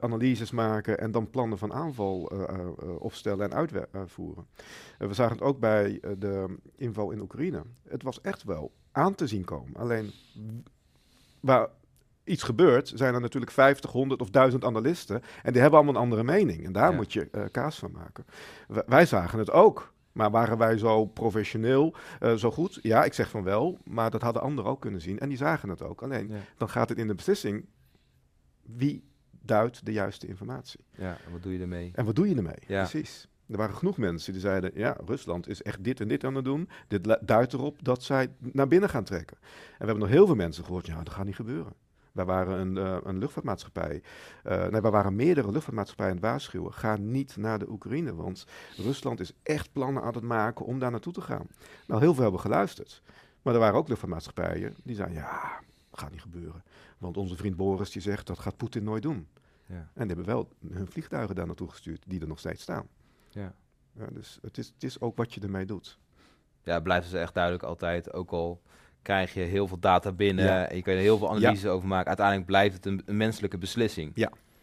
analyses 0.00 0.50
maken 0.50 0.98
en 0.98 1.10
dan 1.10 1.30
plannen 1.30 1.58
van 1.58 1.72
aanval 1.72 2.32
opstellen 2.98 3.50
en 3.50 3.54
uitvoeren. 3.92 4.46
we 4.98 5.14
zagen 5.14 5.36
het 5.36 5.44
ook 5.44 5.58
bij 5.58 6.00
de 6.18 6.56
inval 6.76 7.10
in 7.10 7.20
Oekraïne. 7.20 7.62
Het 7.88 8.02
was 8.02 8.20
echt 8.20 8.44
wel 8.44 8.72
aan 8.92 9.14
te 9.14 9.26
zien 9.26 9.44
komen. 9.44 9.76
Alleen 9.76 10.12
waar 11.40 11.68
iets 12.28 12.42
gebeurt, 12.42 12.92
zijn 12.94 13.14
er 13.14 13.20
natuurlijk 13.20 13.52
50, 13.52 13.90
100 13.90 14.20
of 14.20 14.30
1000 14.30 14.64
analisten 14.64 15.22
en 15.42 15.52
die 15.52 15.60
hebben 15.60 15.78
allemaal 15.80 15.94
een 15.96 16.00
andere 16.08 16.24
mening. 16.24 16.64
En 16.64 16.72
daar 16.72 16.90
Ja. 16.90 16.96
moet 16.96 17.12
je 17.12 17.28
eh, 17.30 17.42
kaas 17.50 17.78
van 17.78 17.90
maken. 17.92 18.24
W- 18.68 18.78
wij 18.86 19.06
zagen 19.06 19.38
het 19.38 19.50
ook. 19.50 19.92
Maar 20.12 20.30
waren 20.30 20.58
wij 20.58 20.78
zo 20.78 21.04
professioneel, 21.06 21.94
eh, 22.20 22.34
zo 22.34 22.50
goed? 22.50 22.78
Ja, 22.82 23.04
ik 23.04 23.12
zeg 23.14 23.30
van 23.30 23.42
wel, 23.42 23.78
maar 23.84 24.10
dat 24.10 24.22
hadden 24.22 24.42
anderen 24.42 24.70
ook 24.70 24.80
kunnen 24.80 25.00
zien. 25.00 25.18
En 25.18 25.28
die 25.28 25.38
zagen 25.38 25.68
het 25.68 25.82
ook. 25.82 26.02
Alleen, 26.02 26.28
Ja. 26.28 26.36
dan 26.56 26.68
gaat 26.68 26.88
het 26.88 26.98
in 26.98 27.06
de 27.06 27.14
beslissing, 27.14 27.66
wie 28.62 29.04
duidt 29.42 29.84
de 29.86 29.92
juiste 29.92 30.26
informatie? 30.26 30.80
ja, 30.96 31.16
en 31.26 31.32
wat 31.32 31.42
doe 31.42 31.52
je 31.52 31.58
ermee? 31.60 31.90
En 31.94 32.04
wat 32.04 32.16
doe 32.16 32.28
je 32.28 32.34
ermee? 32.36 32.54
Ja. 32.66 32.86
Precies. 32.88 33.28
Er 33.48 33.56
waren 33.56 33.74
genoeg 33.74 33.96
mensen 33.98 34.32
die 34.32 34.40
zeiden, 34.40 34.70
ja, 34.74 34.96
Rusland 35.06 35.48
is 35.48 35.62
echt 35.62 35.84
dit 35.84 36.00
en 36.00 36.08
dit 36.08 36.24
aan 36.24 36.34
het 36.34 36.44
doen. 36.44 36.68
Dit 36.88 37.18
duidt 37.20 37.52
erop 37.52 37.84
dat 37.84 38.02
zij 38.02 38.28
naar 38.38 38.68
binnen 38.68 38.88
gaan 38.88 39.04
trekken. 39.04 39.36
En 39.40 39.48
we 39.78 39.84
hebben 39.84 39.98
nog 39.98 40.08
heel 40.08 40.26
veel 40.26 40.34
mensen 40.34 40.64
gehoord, 40.64 40.86
ja, 40.86 41.02
dat 41.02 41.12
gaat 41.14 41.24
niet 41.24 41.34
gebeuren. 41.34 41.72
Wij 42.18 42.26
waren 42.26 42.58
een, 42.60 42.76
eh, 42.76 42.96
een 43.02 43.18
luchtvaartmaatschappij, 43.18 44.02
eh 44.42 44.66
nee, 44.66 44.80
wij 44.80 44.90
waren 44.90 45.16
meerdere 45.16 45.50
luchtvaartmaatschappijen 45.50 46.10
aan 46.12 46.18
het 46.18 46.26
waarschuwen. 46.26 46.72
Ga 46.72 46.96
niet 46.96 47.36
naar 47.36 47.58
de 47.58 47.70
Oekraïne, 47.70 48.14
want 48.14 48.46
Rusland 48.76 49.20
is 49.20 49.32
echt 49.42 49.72
plannen 49.72 50.02
aan 50.02 50.14
het 50.14 50.22
maken 50.22 50.64
om 50.64 50.78
daar 50.78 50.90
naartoe 50.90 51.12
te 51.12 51.20
gaan. 51.20 51.46
Nou, 51.86 52.00
heel 52.00 52.14
veel 52.14 52.22
hebben 52.22 52.40
geluisterd. 52.40 53.02
Maar 53.42 53.54
er 53.54 53.60
waren 53.60 53.78
ook 53.78 53.88
luchtvaartmaatschappijen 53.88 54.74
die 54.84 54.96
zeiden, 54.96 55.16
ja, 55.16 55.60
gaat 55.92 56.10
niet 56.10 56.22
gebeuren. 56.22 56.62
Want 56.98 57.16
onze 57.16 57.36
vriend 57.36 57.56
Boris 57.56 57.90
die 57.90 58.02
zegt, 58.02 58.26
dat 58.26 58.38
gaat 58.38 58.56
Poetin 58.56 58.84
nooit 58.84 59.02
doen. 59.02 59.28
Ja. 59.66 59.74
En 59.74 60.06
die 60.06 60.16
hebben 60.16 60.24
wel 60.24 60.48
hun 60.68 60.90
vliegtuigen 60.90 61.34
daar 61.34 61.46
naartoe 61.46 61.70
gestuurd, 61.70 62.04
die 62.06 62.20
er 62.20 62.28
nog 62.28 62.38
steeds 62.38 62.62
staan. 62.62 62.88
Ja. 63.28 63.54
Ja, 63.92 64.06
dus 64.12 64.38
het 64.42 64.58
is, 64.58 64.66
het 64.66 64.84
is 64.84 65.00
ook 65.00 65.16
wat 65.16 65.34
je 65.34 65.40
ermee 65.40 65.66
doet. 65.66 65.98
ja, 66.62 66.74
het 66.74 66.82
blijft 66.82 67.10
dus 67.10 67.20
echt 67.20 67.34
duidelijk 67.34 67.64
altijd. 67.64 68.12
Ook 68.12 68.30
al 68.30 68.62
krijg 69.08 69.34
je 69.34 69.40
heel 69.40 69.66
veel 69.68 69.78
data 69.78 70.12
binnen 70.12 70.44
Ja. 70.44 70.68
en 70.68 70.76
je 70.76 70.82
kan 70.82 70.92
er 70.92 70.98
heel 70.98 71.18
veel 71.18 71.28
analyses 71.30 71.66
over 71.66 71.88
maken. 71.88 72.06
Uiteindelijk 72.06 72.46
blijft 72.46 72.74
het 72.74 72.86
een, 72.86 73.02
een 73.06 73.16
menselijke 73.16 73.58
beslissing. 73.58 74.12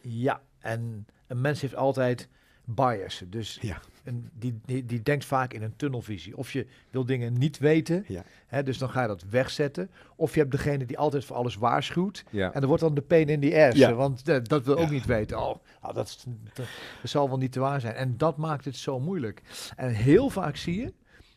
Ja, 0.02 0.42
en 0.60 1.06
een 1.28 1.42
mens 1.42 1.62
heeft 1.62 1.76
altijd 1.76 2.28
bias. 2.66 3.24
Dus 3.28 3.58
Ja. 3.62 3.80
een, 4.04 4.30
die, 4.34 4.60
die, 4.66 4.86
die 4.86 5.02
denkt 5.02 5.26
vaak 5.26 5.54
in 5.54 5.62
een 5.64 5.76
tunnelvisie. 5.76 6.38
Of 6.38 6.52
je 6.52 6.68
wil 6.90 7.06
dingen 7.06 7.34
niet 7.34 7.58
weten, 7.58 8.04
Ja. 8.08 8.24
hè, 8.48 8.64
dus 8.64 8.78
dan 8.78 8.90
ga 8.90 9.02
je 9.02 9.08
dat 9.08 9.24
wegzetten. 9.30 9.90
Of 10.16 10.34
je 10.34 10.40
hebt 10.40 10.52
degene 10.52 10.86
die 10.86 10.98
altijd 10.98 11.26
voor 11.26 11.36
alles 11.36 11.56
waarschuwt. 11.56 12.24
Ja. 12.30 12.54
En 12.54 12.62
er 12.62 12.68
wordt 12.68 12.82
dan 12.84 12.94
de 12.94 13.02
pain 13.02 13.28
in 13.30 13.40
the 13.40 13.66
ass, 13.68 13.78
Ja. 13.78 13.94
want 13.94 14.30
eh, 14.30 14.38
dat 14.44 14.66
wil 14.66 14.76
ook 14.78 14.86
Ja. 14.86 14.90
niet 14.92 15.06
weten. 15.06 15.38
Oh, 15.38 15.56
nou, 15.82 15.94
dat, 15.94 16.08
is- 16.08 16.24
dat, 16.54 16.56
dat 16.56 16.66
zal 17.10 17.28
wel 17.30 17.38
niet 17.38 17.52
te 17.52 17.60
waar 17.60 17.82
zijn. 17.82 17.96
En 17.96 18.18
dat 18.18 18.38
maakt 18.38 18.66
het 18.66 18.76
zo 18.76 19.00
moeilijk. 19.00 19.42
En 19.76 19.90
heel 19.90 20.30
vaak 20.30 20.56
zie 20.56 20.80
je 20.82 20.94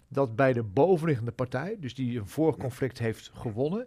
dat 0.09 0.37
bij 0.37 0.53
de 0.53 0.62
bovenliggende 0.62 1.33
partij, 1.33 1.77
dus 1.81 1.95
die 1.95 2.19
een 2.19 2.29
vorig 2.29 2.57
conflict 2.57 2.99
heeft 2.99 3.31
gewonnen, 3.35 3.87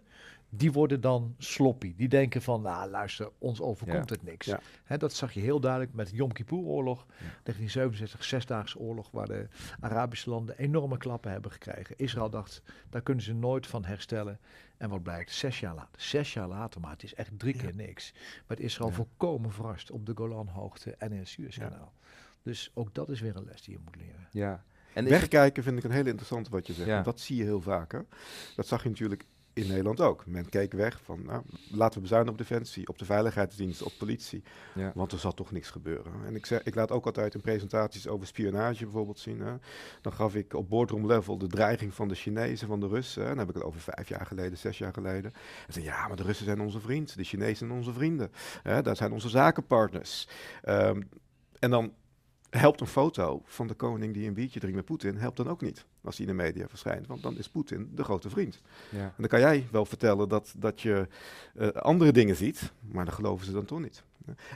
die 0.54 0.72
worden 0.72 1.02
dan 1.02 1.36
sloppy. 1.38 1.96
Die 1.96 2.08
denken 2.08 2.42
van, 2.42 2.62
nou 2.62 2.90
luister, 2.90 3.30
ons 3.38 3.62
overkomt 3.62 4.10
het 4.10 4.24
niks. 4.24 4.46
Ja. 4.46 4.60
Hè, 4.84 4.98
dat 4.98 5.14
zag 5.14 5.34
je 5.34 5.40
heel 5.40 5.60
duidelijk 5.60 5.94
met 5.94 6.10
de 6.10 6.16
Yom 6.16 6.32
Kippur-oorlog, 6.32 7.06
1967, 7.08 8.24
Zesdaagse 8.24 8.80
oorlog, 8.80 9.12
waar 9.12 9.28
de 9.28 9.48
Arabische 9.80 10.30
landen 10.30 10.58
enorme 10.58 10.98
klappen 10.98 11.32
hebben 11.32 11.52
gekregen. 11.52 11.98
Israël 11.98 12.30
dacht, 12.30 12.62
daar 12.90 13.02
kunnen 13.02 13.24
ze 13.24 13.34
nooit 13.34 13.68
van 13.68 13.86
herstellen. 13.86 14.40
En 14.78 14.90
wat 14.90 15.04
blijkt, 15.04 15.32
zes 15.32 15.60
jaar 15.60 15.76
later, 15.76 16.02
zes 16.02 16.34
jaar 16.34 16.48
later, 16.48 16.82
maar 16.82 16.92
het 16.92 17.04
is 17.04 17.14
echt 17.14 17.40
drie 17.40 17.56
keer 17.56 17.76
niks, 17.76 18.14
werd 18.48 18.60
Israël 18.60 18.92
volkomen 18.92 19.52
verrast 19.52 19.92
op 19.92 20.06
de 20.06 20.12
Golanhoogte 20.16 20.96
en 20.96 21.12
in 21.12 21.20
het 21.20 21.28
Suezkanaal. 21.28 21.94
Dus 22.44 22.72
ook 22.74 22.94
dat 22.94 23.10
is 23.10 23.22
weer 23.22 23.36
een 23.36 23.46
les 23.46 23.62
die 23.62 23.74
je 23.74 23.80
moet 23.84 23.96
leren. 23.96 24.28
ja. 24.32 24.64
En 24.94 25.10
Wegkijken 25.10 25.64
vind 25.64 25.78
ik 25.78 25.84
een 25.84 25.92
hele 25.92 26.10
interessante 26.10 26.50
wat 26.50 26.68
je 26.68 26.74
zegt. 26.74 26.88
Ja. 26.88 27.02
Dat 27.02 27.20
zie 27.20 27.38
je 27.38 27.44
heel 27.44 27.62
vaak. 27.62 28.04
Dat 28.56 28.68
zag 28.68 28.84
je 28.84 28.90
natuurlijk 28.90 29.26
in 29.54 29.68
Nederland 29.68 30.02
ook. 30.02 30.26
Men 30.26 30.50
keek 30.50 30.74
weg 30.74 31.02
van, 31.04 31.24
nou, 31.26 31.44
laten 31.72 31.96
we 31.96 32.02
bezuinigen 32.02 32.40
op 32.40 32.48
defensie, 32.48 32.88
op 32.88 32.98
de 32.98 33.06
veiligheidsdienst, 33.06 33.84
op 33.84 33.94
politie. 33.98 34.44
Ja. 34.76 34.92
Want 34.96 35.12
er 35.12 35.20
zal 35.20 35.34
toch 35.34 35.52
niks 35.52 35.70
gebeuren. 35.70 36.14
En 36.26 36.36
ik, 36.36 36.46
zeg, 36.46 36.64
ik 36.64 36.76
laat 36.76 36.92
ook 36.92 37.06
altijd 37.06 37.34
in 37.34 37.42
presentaties 37.42 38.08
over 38.08 38.28
spionage 38.28 38.84
bijvoorbeeld 38.84 39.20
zien. 39.20 39.40
Hè? 39.40 39.54
Dan 40.02 40.14
gaf 40.14 40.36
ik 40.36 40.54
op 40.54 40.70
boardroom 40.70 41.06
level 41.06 41.38
de 41.38 41.48
dreiging 41.48 41.94
van 41.94 42.08
de 42.08 42.16
Chinezen, 42.16 42.68
van 42.68 42.80
de 42.80 42.88
Russen. 42.88 43.22
En 43.22 43.30
dan 43.30 43.38
heb 43.38 43.50
ik 43.50 43.56
het 43.56 43.64
over 43.64 43.80
vijf 43.82 44.10
jaar 44.10 44.26
geleden, 44.26 44.58
zes 44.58 44.78
jaar 44.78 44.94
geleden. 44.94 45.32
En 45.68 45.74
zei, 45.74 45.86
ja, 45.86 46.08
maar 46.08 46.18
de 46.18 46.24
Russen 46.24 46.46
zijn 46.46 46.62
onze 46.62 46.80
vriend. 46.80 47.16
De 47.16 47.24
Chinezen 47.24 47.58
zijn 47.58 47.72
onze 47.72 47.94
vrienden. 47.94 48.32
Hè? 48.64 48.82
Dat 48.82 48.98
zijn 48.98 49.12
onze 49.12 49.30
zakenpartners. 49.30 50.28
Ehm, 50.62 51.02
en 51.60 51.70
dan 51.70 51.94
helpt 52.60 52.82
een 52.82 52.88
foto 52.88 53.42
van 53.46 53.68
de 53.68 53.74
koning 53.74 54.14
die 54.14 54.28
een 54.28 54.34
biertje 54.34 54.60
drinkt 54.60 54.78
met 54.78 54.86
Poetin, 54.86 55.18
helpt 55.18 55.38
dan 55.38 55.50
ook 55.50 55.62
niet 55.62 55.86
als 56.04 56.18
hij 56.18 56.26
in 56.26 56.38
de 56.38 56.44
media 56.44 56.68
verschijnt. 56.68 57.08
Want 57.08 57.22
dan 57.22 57.38
is 57.38 57.50
Poetin 57.50 57.92
de 57.96 58.04
grote 58.04 58.30
vriend. 58.30 58.62
ja. 58.90 59.00
En 59.00 59.14
dan 59.18 59.28
kan 59.28 59.40
jij 59.40 59.68
wel 59.72 59.86
vertellen 59.86 60.30
dat, 60.30 60.54
dat 60.58 60.82
je 60.82 61.08
eh, 61.56 61.68
andere 61.68 62.12
dingen 62.12 62.36
ziet, 62.36 62.72
maar 62.80 63.06
dan 63.06 63.14
geloven 63.14 63.46
ze 63.46 63.52
dan 63.52 63.66
toch 63.66 63.80
niet. 63.80 64.04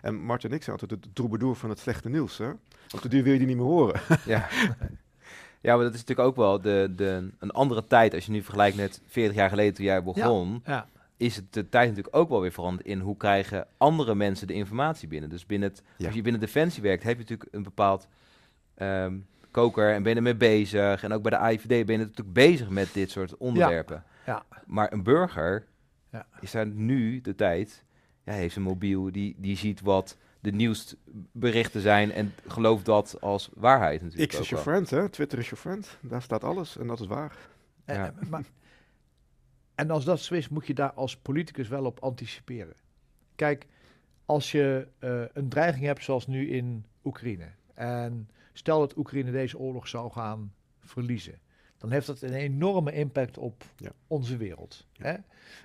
En 0.02 0.16
Martin 0.16 0.50
en 0.50 0.56
ik 0.56 0.64
zijn 0.64 0.80
altijd 0.80 1.04
de 1.04 1.10
troubadour 1.14 1.56
van 1.56 1.70
het 1.70 1.80
slechte 1.80 2.10
nieuws. 2.10 2.38
Hè? 2.38 2.50
Op 2.94 3.02
de 3.02 3.10
duur 3.10 3.24
wil 3.24 3.32
je 3.32 3.38
die 3.38 3.48
niet 3.48 3.58
meer 3.58 3.66
horen. 3.66 4.02
Ja. 4.26 4.48
ja, 5.62 5.76
maar 5.76 5.84
dat 5.84 5.94
is 5.94 6.00
natuurlijk 6.00 6.28
ook 6.28 6.36
wel 6.36 6.62
de, 6.62 6.94
de, 6.96 7.30
een 7.40 7.52
andere 7.52 7.88
tijd. 7.88 8.14
Als 8.14 8.26
je 8.26 8.32
nu 8.32 8.42
vergelijkt 8.42 8.78
met 8.78 9.02
40 9.08 9.36
jaar 9.36 9.50
geleden 9.50 9.74
toen 9.74 9.86
jij 9.86 10.04
begon, 10.04 10.62
Ja, 10.66 10.88
is 11.18 11.36
het 11.36 11.54
de 11.54 11.70
tijd 11.70 11.90
natuurlijk 11.90 12.16
ook 12.16 12.30
wel 12.30 12.42
weer 12.42 12.52
veranderd 12.52 12.88
in 12.88 13.00
hoe 13.00 13.18
krijgen 13.18 13.68
andere 13.78 14.16
mensen 14.16 14.48
de 14.48 14.54
informatie 14.54 15.08
binnen. 15.08 15.30
Dus 15.30 15.46
binnen 15.46 15.70
het, 15.70 15.84
Ja. 15.98 16.06
als 16.06 16.16
je 16.16 16.22
binnen 16.22 16.42
Defensie 16.42 16.82
werkt, 16.84 17.04
heb 17.04 17.14
je 17.14 17.20
natuurlijk 17.22 17.50
een 17.54 17.64
bepaald 17.64 18.08
ehm, 18.76 19.18
koker 19.52 19.94
en 19.94 20.02
ben 20.04 20.12
je 20.12 20.18
ermee 20.18 20.36
bezig. 20.36 21.04
En 21.04 21.12
ook 21.14 21.22
bij 21.22 21.32
de 21.32 21.38
AIVD 21.38 21.68
ben 21.68 21.92
je 21.92 21.98
natuurlijk 21.98 22.34
bezig 22.34 22.70
met 22.70 22.94
dit 22.94 23.12
soort 23.12 23.38
onderwerpen. 23.38 24.04
ja. 24.26 24.46
Maar 24.66 24.94
een 24.94 25.04
burger 25.04 25.66
Ja. 26.12 26.26
is 26.40 26.52
daar 26.52 26.68
nu 26.68 27.22
de 27.22 27.36
tijd, 27.36 27.84
ja, 28.24 28.32
hij 28.32 28.42
heeft 28.42 28.56
een 28.56 28.62
mobiel, 28.62 29.12
die, 29.12 29.36
die 29.38 29.58
ziet 29.58 29.82
wat 29.82 30.18
de 30.40 30.52
nieuwsberichten 30.52 31.82
zijn 31.82 32.12
en 32.12 32.34
gelooft 32.48 32.86
dat 32.86 33.18
als 33.22 33.50
waarheid 33.54 34.02
natuurlijk 34.02 34.32
X 34.32 34.40
is 34.40 34.50
wel. 34.50 34.62
friend, 34.62 34.90
hè? 34.90 35.10
Twitter 35.10 35.40
is 35.40 35.46
your 35.50 35.62
friend. 35.62 35.98
Daar 36.02 36.22
staat 36.22 36.44
alles 36.44 36.78
en 36.78 36.88
dat 36.88 37.00
is 37.00 37.08
waar. 37.08 37.36
En, 37.86 37.96
Ja. 37.96 38.06
en- 38.06 38.30
maar, 38.30 38.44
en 39.76 39.90
als 39.90 40.06
dat 40.06 40.20
zo 40.20 40.34
is, 40.34 40.50
moet 40.50 40.68
je 40.68 40.74
daar 40.74 40.94
als 40.94 41.18
politicus 41.18 41.68
wel 41.68 41.86
op 41.86 42.00
anticiperen. 42.00 42.76
Kijk, 43.36 43.68
als 44.26 44.52
je 44.52 44.88
eh, 45.00 45.22
een 45.34 45.50
dreiging 45.50 45.86
hebt 45.86 46.04
zoals 46.04 46.28
nu 46.28 46.50
in 46.50 46.86
Oekraïne. 47.04 47.48
En 47.74 48.30
stel 48.54 48.80
dat 48.80 48.98
Oekraïne 48.98 49.32
deze 49.32 49.58
oorlog 49.58 49.88
zou 49.88 50.12
gaan 50.12 50.54
verliezen. 50.80 51.40
Dan 51.78 51.92
heeft 51.92 52.08
dat 52.08 52.22
een 52.22 52.34
enorme 52.34 52.92
impact 52.92 53.38
op 53.38 53.64
Ja. 53.78 53.92
onze 54.08 54.38
wereld. 54.38 54.88
Hè? 54.94 55.14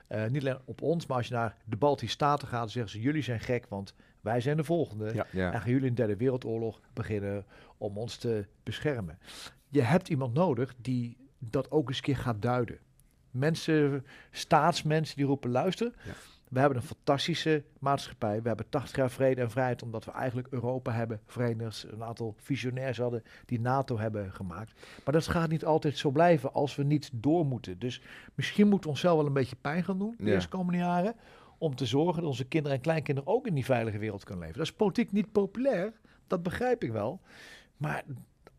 Eh, 0.06 0.26
niet 0.30 0.42
alleen 0.42 0.58
op 0.64 0.82
ons, 0.82 1.06
maar 1.06 1.16
als 1.16 1.26
je 1.28 1.34
naar 1.34 1.56
de 1.64 1.76
Baltische 1.76 2.14
Staten 2.14 2.48
gaat, 2.48 2.70
zeggen 2.70 2.92
ze: 2.92 3.00
jullie 3.00 3.22
zijn 3.22 3.40
gek, 3.40 3.66
want 3.68 3.94
wij 4.20 4.40
zijn 4.40 4.56
de 4.56 4.64
volgende. 4.64 5.24
Ja. 5.32 5.52
En 5.52 5.60
gaan 5.60 5.70
jullie 5.70 5.88
een 5.88 5.94
derde 5.94 6.16
wereldoorlog 6.16 6.80
beginnen 6.92 7.44
om 7.78 7.98
ons 7.98 8.16
te 8.16 8.46
beschermen. 8.62 9.18
Je 9.68 9.82
hebt 9.82 10.08
iemand 10.08 10.34
nodig 10.34 10.74
die 10.80 11.16
dat 11.38 11.70
ook 11.70 11.88
eens 11.88 11.96
een 11.96 12.02
keer 12.02 12.16
gaat 12.16 12.42
duiden. 12.42 12.78
Mensen, 13.30 14.06
staatsmensen 14.30 15.16
die 15.16 15.24
roepen, 15.26 15.50
luister, 15.50 15.92
Ja. 16.04 16.12
we 16.48 16.58
hebben 16.60 16.78
een 16.78 16.84
fantastische 16.84 17.62
maatschappij. 17.78 18.42
We 18.42 18.48
hebben 18.48 18.68
80 18.68 18.96
jaar 18.96 19.10
vrede 19.10 19.40
en 19.40 19.50
vrijheid 19.50 19.82
omdat 19.82 20.04
we 20.04 20.10
eigenlijk 20.10 20.48
Europa 20.50 20.92
hebben 20.92 21.20
verenigd. 21.26 21.86
Een 21.90 22.02
aantal 22.02 22.34
visionairs 22.38 22.98
hadden 22.98 23.22
die 23.46 23.60
NATO 23.60 23.98
hebben 23.98 24.32
gemaakt. 24.32 24.72
Maar 25.04 25.14
dat 25.14 25.26
gaat 25.28 25.48
niet 25.50 25.64
altijd 25.64 25.98
zo 25.98 26.10
blijven 26.10 26.52
als 26.52 26.76
we 26.76 26.82
niet 26.82 27.10
door 27.12 27.46
moeten. 27.46 27.78
Dus 27.78 28.02
misschien 28.34 28.64
moeten 28.68 28.82
we 28.84 28.88
onszelf 28.90 29.16
wel 29.16 29.26
een 29.26 29.32
beetje 29.32 29.56
pijn 29.56 29.84
gaan 29.84 29.98
doen 29.98 30.14
de 30.18 30.24
Ja. 30.24 30.32
eerste 30.32 30.48
komende 30.48 30.78
jaren. 30.78 31.14
Om 31.58 31.74
te 31.74 31.86
zorgen 31.86 32.20
dat 32.20 32.30
onze 32.30 32.44
kinderen 32.44 32.76
en 32.76 32.82
kleinkinderen 32.82 33.30
ook 33.30 33.46
in 33.46 33.54
die 33.54 33.64
veilige 33.64 33.98
wereld 33.98 34.24
kunnen 34.24 34.42
leven. 34.42 34.58
Dat 34.58 34.66
is 34.66 34.74
politiek 34.76 35.12
niet 35.12 35.32
populair, 35.32 35.92
dat 36.26 36.42
begrijp 36.42 36.82
ik 36.84 36.92
wel. 36.92 37.20
Maar 37.76 38.04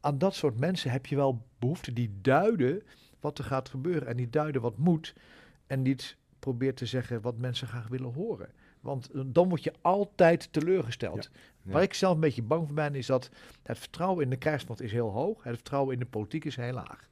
aan 0.02 0.18
dat 0.18 0.36
soort 0.36 0.60
mensen 0.60 0.92
heb 0.92 1.06
je 1.06 1.16
wel 1.16 1.46
behoefte 1.60 1.94
die 1.94 2.18
duiden 2.22 2.82
wat 3.22 3.38
er 3.38 3.44
gaat 3.44 3.70
gebeuren. 3.70 4.08
En 4.08 4.18
die 4.18 4.30
duiden 4.30 4.62
wat 4.62 4.78
moet. 4.78 5.14
En 5.68 5.82
niet 5.82 6.18
probeert 6.40 6.78
te 6.78 6.86
zeggen 6.86 7.22
wat 7.22 7.38
mensen 7.38 7.68
graag 7.68 7.88
willen 7.88 8.14
horen. 8.14 8.50
Want 8.80 9.12
eh, 9.12 9.22
dan 9.26 9.50
word 9.50 9.64
je 9.64 9.74
altijd 9.82 10.54
teleurgesteld. 10.54 11.30
Ja. 11.62 11.72
Waar 11.72 11.82
ik 11.82 11.94
zelf 11.94 12.14
een 12.14 12.20
beetje 12.20 12.44
bang 12.44 12.66
voor 12.66 12.76
ben, 12.76 12.96
is 12.96 13.06
dat 13.06 13.30
het 13.64 13.80
vertrouwen 13.80 14.24
in 14.24 14.30
de 14.30 14.38
krijgsmacht 14.38 14.82
is 14.82 14.92
heel 14.92 15.10
hoog. 15.10 15.44
Het 15.44 15.56
vertrouwen 15.56 15.94
in 15.94 16.00
de 16.00 16.06
politiek 16.06 16.46
is 16.46 16.56
heel 16.56 16.74
laag. 16.74 17.10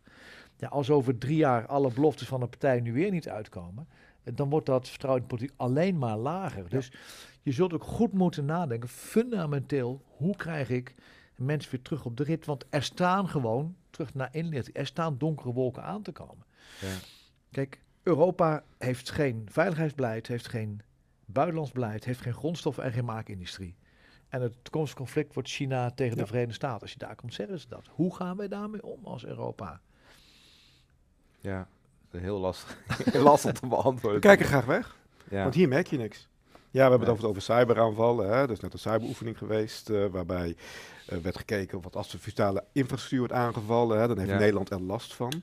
Ja, 0.57 0.67
als 0.67 0.89
over 0.89 1.17
drie 1.17 1.37
jaar 1.37 1.67
alle 1.67 1.93
beloftes 1.93 2.27
van 2.27 2.39
de 2.39 2.47
partij 2.47 2.79
nu 2.79 2.93
weer 2.93 3.11
niet 3.11 3.29
uitkomen, 3.29 3.87
dan 4.23 4.49
wordt 4.49 4.65
dat 4.65 4.89
vertrouwen 4.89 5.21
in 5.21 5.27
de 5.27 5.35
politiek 5.35 5.57
alleen 5.57 5.97
maar 5.97 6.17
lager. 6.17 6.69
Dus 6.69 6.91
je 7.41 7.51
zult 7.51 7.73
ook 7.73 7.83
goed 7.83 8.13
moeten 8.13 8.45
nadenken, 8.45 8.89
fundamenteel, 8.89 10.01
hoe 10.05 10.35
krijg 10.35 10.69
ik 10.69 10.95
mensen 11.39 11.72
weer 11.72 11.81
terug 11.81 12.05
op 12.05 12.17
de 12.17 12.24
rit? 12.24 12.46
Want 12.46 12.65
er 12.69 12.84
staan 12.84 13.29
gewoon, 13.29 13.75
terug 13.89 14.13
naar 14.13 14.29
inlichting, 14.31 14.77
er 14.77 14.86
staan 14.86 15.17
donkere 15.17 15.53
wolken 15.53 15.84
aan 15.84 16.01
te 16.01 16.12
komen. 16.12 16.46
Ja. 16.81 16.96
Kijk, 17.51 17.81
Europa 18.03 18.63
heeft 18.77 19.10
geen 19.10 19.48
veiligheidsbeleid, 19.51 20.27
heeft 20.27 20.48
geen 20.48 20.81
buitenlands 21.25 21.72
beleid, 21.72 22.05
heeft 22.05 22.22
geen 22.22 22.34
grondstoffen 22.34 22.84
en 22.84 22.91
geen 22.91 23.05
maakindustrie. 23.05 23.75
En 24.29 24.41
het 24.41 24.63
toekomstig 24.63 24.98
conflict 24.98 25.34
wordt 25.34 25.50
China 25.50 25.91
tegen 25.91 26.17
de. 26.17 26.25
Verenigde 26.25 26.53
Staten. 26.53 26.81
Als 26.81 26.91
je 26.91 26.98
daar 26.98 27.15
komt, 27.15 27.34
zeggen 27.34 27.60
ze 27.60 27.67
dat. 27.67 27.88
Hoe 27.91 28.15
gaan 28.15 28.38
wij 28.38 28.48
daarmee 28.48 28.84
om 28.84 29.05
als 29.05 29.25
Europa? 29.25 29.81
Ja, 31.39 31.67
heel 32.12 32.39
lastig, 32.39 32.77
lastig 33.13 33.51
te 33.51 33.67
beantwoorden. 33.67 34.22
We 34.22 34.27
kijken 34.27 34.46
graag 34.46 34.65
weg, 34.65 34.98
Ja. 35.29 35.41
want 35.43 35.55
hier 35.55 35.67
merk 35.67 35.88
je 35.88 35.98
niks. 35.98 36.27
Ja, 36.71 36.83
we 36.83 36.89
hebben 36.89 36.99
het 36.99 37.09
over, 37.09 37.27
over 37.27 37.41
cyberaanvallen. 37.41 38.27
Hè. 38.27 38.35
Er 38.35 38.51
is 38.51 38.59
net 38.59 38.73
een 38.73 38.79
cyberoefening 38.79 39.38
geweest 39.38 39.89
eh, 39.89 40.05
waarbij 40.05 40.55
eh, 41.07 41.17
werd 41.17 41.38
gekeken 41.38 41.81
wat 41.81 41.95
als 41.95 42.09
de 42.11 42.19
vitale 42.19 42.63
infrastructuur 42.71 43.19
wordt 43.19 43.33
aangevallen. 43.33 43.99
Hè, 43.99 44.07
dan 44.07 44.17
heeft 44.17 44.29
Ja. 44.29 44.38
Nederland 44.38 44.69
er 44.69 44.81
last 44.81 45.13
van. 45.13 45.41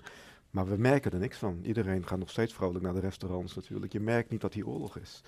Maar 0.51 0.67
we 0.69 0.77
merken 0.77 1.13
er 1.13 1.19
niks 1.19 1.39
van. 1.39 1.61
Iedereen 1.63 2.07
gaat 2.07 2.19
nog 2.19 2.31
steeds 2.31 2.55
vrolijk 2.55 2.85
naar 2.85 2.95
de 2.95 3.01
restaurants 3.01 3.55
natuurlijk. 3.55 3.93
Je 3.93 4.01
merkt 4.01 4.31
niet 4.31 4.41
dat 4.41 4.55
hier 4.55 4.67
oorlog 4.67 4.99
is. 4.99 5.23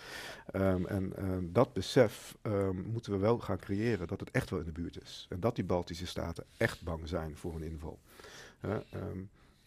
Ehm, 0.52 0.84
en 0.86 1.12
ehm, 1.16 1.44
dat 1.52 1.72
besef 1.72 2.36
ehm, 2.42 2.80
moeten 2.92 3.12
we 3.12 3.18
wel 3.18 3.38
gaan 3.38 3.58
creëren, 3.58 4.06
dat 4.06 4.20
het 4.20 4.30
echt 4.30 4.50
wel 4.50 4.58
in 4.58 4.64
de 4.64 4.72
buurt 4.72 5.02
is. 5.02 5.26
En 5.28 5.40
dat 5.40 5.54
die 5.54 5.64
Baltische 5.64 6.06
staten 6.06 6.44
echt 6.56 6.82
bang 6.82 7.08
zijn 7.08 7.36
voor 7.36 7.54
een 7.54 7.62
inval. 7.62 7.98
Ehm, 8.60 8.78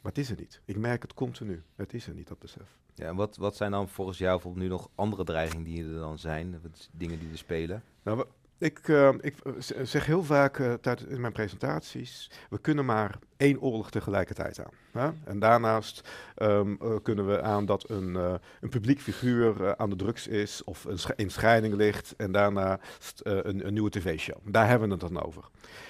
maar 0.01 0.11
het 0.11 0.17
is 0.17 0.29
er 0.29 0.37
niet. 0.39 0.61
Ik 0.65 0.77
merk 0.77 1.01
het 1.01 1.13
continu. 1.13 1.63
Het 1.75 1.93
is 1.93 2.07
er 2.07 2.13
niet, 2.13 2.27
dat 2.27 2.39
besef. 2.39 2.79
Ja, 2.95 3.05
en 3.05 3.15
wat, 3.15 3.37
wat 3.37 3.55
zijn 3.55 3.71
dan 3.71 3.89
volgens 3.89 4.17
jou 4.17 4.31
bijvoorbeeld 4.33 4.63
nu 4.63 4.69
nog 4.69 4.89
andere 4.95 5.23
dreigingen 5.23 5.63
die 5.63 5.83
er 5.83 5.99
dan 5.99 6.19
zijn? 6.19 6.59
Wat 6.61 6.89
dingen 6.91 7.19
die 7.19 7.31
er 7.31 7.37
spelen? 7.37 7.83
Nou, 8.03 8.25
ik, 8.61 8.79
eh, 8.79 9.09
ik 9.19 9.35
eh, 9.43 9.53
zeg 9.83 10.05
heel 10.05 10.23
vaak 10.23 10.59
eh, 10.59 10.73
tijdens 10.73 11.09
in 11.09 11.21
mijn 11.21 11.33
presentaties, 11.33 12.31
we 12.49 12.59
kunnen 12.59 12.85
maar 12.85 13.19
één 13.37 13.61
oorlog 13.61 13.91
tegelijkertijd 13.91 14.59
aan. 14.59 14.73
Hè? 14.91 15.09
En 15.23 15.39
daarnaast 15.39 16.09
ehm, 16.35 16.75
eh, 16.81 16.95
kunnen 17.03 17.27
we 17.27 17.41
aan 17.41 17.65
dat 17.65 17.89
een, 17.89 18.15
een 18.61 18.69
publiek 18.69 18.99
figuur 18.99 19.77
aan 19.77 19.89
de 19.89 19.95
drugs 19.95 20.27
is 20.27 20.63
of 20.63 20.85
een 20.85 20.97
in 21.15 21.31
scheiding 21.31 21.73
ligt 21.73 22.13
en 22.17 22.31
daarnaast 22.31 23.21
een, 23.23 23.67
een 23.67 23.73
nieuwe 23.73 23.89
tv-show. 23.89 24.37
Daar 24.43 24.67
hebben 24.67 24.87
we 24.87 24.93
het 24.93 25.13
dan 25.13 25.23
over. 25.23 25.49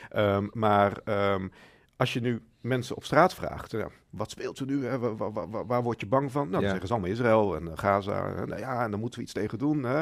Ehm, 0.10 0.48
maar 0.54 0.98
ehm, 1.04 1.48
als 2.02 2.14
je 2.14 2.20
nu 2.20 2.42
mensen 2.62 2.96
op 2.96 3.04
straat 3.04 3.34
vraagt, 3.34 3.72
ja, 3.72 3.88
wat 4.10 4.30
speelt 4.32 4.60
er 4.60 4.66
nu? 4.66 4.86
Hè? 4.86 5.00
Wa- 5.00 5.16
wa- 5.16 5.32
wa- 5.32 5.48
wa- 5.48 5.66
waar 5.66 5.84
word 5.84 6.00
je 6.00 6.08
bang 6.08 6.32
van? 6.32 6.42
Nou, 6.42 6.52
dan 6.52 6.62
Ja. 6.62 6.70
zeggen 6.70 6.88
ze 6.88 6.94
allemaal 6.94 7.12
Israël 7.12 7.56
en 7.56 7.68
eh, 7.72 7.78
Gaza. 7.78 8.36
En, 8.36 8.48
nou 8.48 8.60
ja, 8.60 8.84
en 8.84 8.92
daar 8.92 9.00
moeten 9.00 9.20
we 9.20 9.26
iets 9.26 9.34
tegen 9.34 9.58
doen. 9.58 9.84
Hè? 9.84 10.02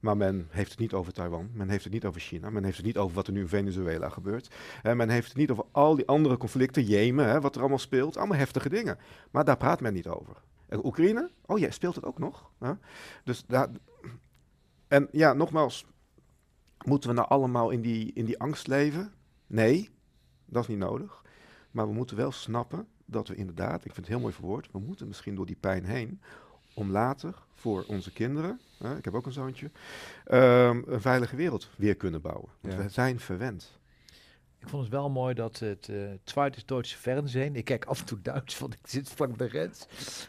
Maar 0.00 0.16
men 0.16 0.46
heeft 0.50 0.70
het 0.70 0.78
niet 0.78 0.92
over 0.92 1.12
Taiwan, 1.12 1.50
men 1.52 1.68
heeft 1.68 1.84
het 1.84 1.92
niet 1.92 2.04
over 2.04 2.20
China, 2.20 2.50
men 2.50 2.64
heeft 2.64 2.76
het 2.76 2.86
niet 2.86 2.96
over 2.98 3.14
wat 3.14 3.26
er 3.26 3.32
nu 3.32 3.40
in 3.40 3.48
Venezuela 3.48 4.08
gebeurt. 4.08 4.54
En 4.82 4.96
men 4.96 5.08
heeft 5.08 5.28
het 5.28 5.36
niet 5.36 5.50
over 5.50 5.64
al 5.70 5.94
die 5.96 6.06
andere 6.06 6.36
conflicten, 6.36 6.82
Jemen, 6.84 7.26
hè, 7.28 7.40
wat 7.40 7.54
er 7.54 7.60
allemaal 7.60 7.78
speelt. 7.78 8.16
Allemaal 8.16 8.38
heftige 8.38 8.68
dingen. 8.68 8.98
Maar 9.30 9.44
daar 9.44 9.56
praat 9.56 9.80
men 9.80 9.92
niet 9.92 10.08
over. 10.08 10.36
En 10.68 10.84
Oekraïne, 10.84 11.30
oh 11.46 11.58
ja, 11.58 11.70
speelt 11.70 11.94
het 11.94 12.04
ook 12.04 12.18
nog? 12.18 12.50
Hè? 12.58 12.72
Dus 13.24 13.44
daar. 13.46 13.68
En 14.88 15.08
ja, 15.12 15.32
nogmaals, 15.32 15.86
moeten 16.84 17.10
we 17.10 17.16
nou 17.16 17.28
allemaal 17.28 17.70
in 17.70 17.80
die, 17.80 18.12
in 18.14 18.24
die 18.24 18.38
angst 18.38 18.66
leven? 18.66 19.12
Nee, 19.46 19.90
dat 20.44 20.62
is 20.62 20.68
niet 20.68 20.78
nodig. 20.78 21.26
Maar 21.70 21.86
we 21.86 21.92
moeten 21.92 22.16
wel 22.16 22.32
snappen 22.32 22.86
dat 23.04 23.28
we 23.28 23.34
inderdaad, 23.34 23.76
ik 23.84 23.92
vind 23.92 23.96
het 23.96 24.08
heel 24.08 24.20
mooi 24.20 24.32
verwoord, 24.34 24.68
we 24.72 24.78
moeten 24.78 25.06
misschien 25.06 25.34
door 25.34 25.46
die 25.46 25.56
pijn 25.60 25.84
heen 25.84 26.20
om 26.74 26.90
later 26.90 27.34
voor 27.54 27.84
onze 27.88 28.12
kinderen, 28.12 28.60
hè, 28.78 28.96
ik 28.96 29.04
heb 29.04 29.14
ook 29.14 29.26
een 29.26 29.32
zoontje, 29.32 29.70
ehm, 30.24 30.82
een 30.86 31.00
veilige 31.00 31.36
wereld 31.36 31.68
weer 31.76 31.94
kunnen 31.96 32.20
bouwen. 32.20 32.48
Want 32.60 32.74
Ja. 32.74 32.82
we 32.82 32.88
zijn 32.88 33.20
verwend. 33.20 33.78
Ik 34.60 34.68
vond 34.68 34.82
het 34.82 34.92
wel 34.92 35.10
mooi 35.10 35.34
dat 35.34 35.58
het 35.58 35.88
uh, 35.88 36.10
Deutsche 36.66 36.96
Fernsehen, 36.98 37.56
ik 37.56 37.64
kijk 37.64 37.84
af 37.84 38.00
en 38.00 38.06
toe 38.06 38.20
Duits, 38.22 38.58
want 38.58 38.74
ik 38.74 38.80
zit 38.82 39.08
vlak 39.08 39.36
bij 39.36 39.48
grens, 39.48 39.86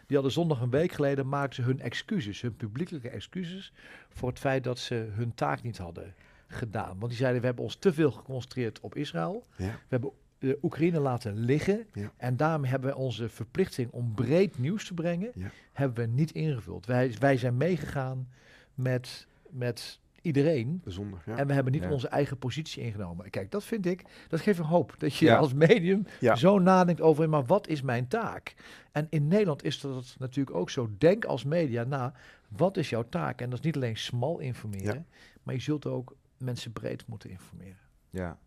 die 0.08 0.16
hadden 0.16 0.32
zondag 0.32 0.62
een 0.62 0.70
week 0.70 0.92
geleden 0.92 1.30
maakten 1.30 1.64
ze 1.64 1.70
hun 1.70 1.80
excuses, 1.80 2.42
hun 2.42 2.56
publiekelijke 2.56 3.10
excuses 3.10 3.74
voor 4.10 4.30
het 4.30 4.40
feit 4.40 4.64
dat 4.64 4.80
ze 4.80 4.96
hun 5.12 5.34
taak 5.34 5.62
niet 5.64 5.78
hadden 5.78 6.14
gedaan. 6.48 7.00
Want 7.00 7.08
die 7.08 7.18
zeiden, 7.18 7.40
we 7.40 7.46
hebben 7.48 7.64
ons 7.66 7.76
te 7.76 7.94
veel 7.94 8.12
geconcentreerd 8.12 8.80
op 8.80 8.96
Israël. 8.96 9.46
Ja. 9.56 9.66
We 9.66 9.74
hebben 9.88 10.12
de 10.40 10.58
Oekraïne 10.62 11.00
laten 11.00 11.38
liggen. 11.38 11.86
Ja. 11.94 12.12
En 12.18 12.38
daarmee 12.38 12.70
hebben 12.72 12.90
we 12.90 12.96
onze 12.96 13.30
verplichting 13.30 13.92
om 13.92 14.14
breed 14.14 14.58
nieuws 14.60 14.88
te 14.88 14.94
brengen, 14.94 15.32
Ja. 15.36 15.50
hebben 15.74 16.06
we 16.06 16.12
niet 16.12 16.32
ingevuld. 16.32 16.86
Wij, 16.86 17.16
wij 17.20 17.38
zijn 17.38 17.58
meegegaan 17.58 18.28
met, 18.74 19.28
met 19.50 20.00
iedereen. 20.22 20.82
Bijzonder. 20.84 21.22
Ja. 21.26 21.36
En 21.38 21.48
we 21.48 21.54
hebben 21.54 21.74
niet 21.74 21.84
Ja. 21.84 21.92
onze 21.92 22.08
eigen 22.08 22.38
positie 22.38 22.84
ingenomen. 22.84 23.30
Kijk, 23.30 23.52
dat 23.52 23.64
vind 23.64 23.86
ik, 23.86 24.04
dat 24.28 24.40
geeft 24.40 24.60
een 24.60 24.66
hoop. 24.66 24.96
Dat 24.98 25.16
je 25.16 25.26
Ja. 25.26 25.38
als 25.38 25.54
medium 25.54 26.06
Ja. 26.20 26.36
zo 26.36 26.60
nadenkt 26.60 27.02
over, 27.02 27.30
maar 27.30 27.46
wat 27.46 27.68
is 27.68 27.82
mijn 27.82 28.08
taak? 28.08 28.54
En 28.92 29.08
in 29.10 29.28
Nederland 29.28 29.64
is 29.64 29.80
dat 29.82 30.16
natuurlijk 30.20 30.56
ook 30.58 30.70
zo. 30.70 30.90
Denk 30.98 31.26
als 31.26 31.44
media 31.44 31.84
na, 31.84 32.14
wat 32.48 32.78
is 32.78 32.90
jouw 32.90 33.06
taak? 33.10 33.42
En 33.42 33.50
dat 33.50 33.60
is 33.60 33.66
niet 33.66 33.76
alleen 33.76 33.98
smal 33.98 34.40
informeren, 34.40 35.06
maar 35.44 35.56
je 35.56 35.62
zult 35.62 35.86
ook 35.86 36.16
mensen 36.38 36.72
breed 36.72 37.08
moeten 37.08 37.30
informeren. 37.30 37.78
Ja, 38.10 38.38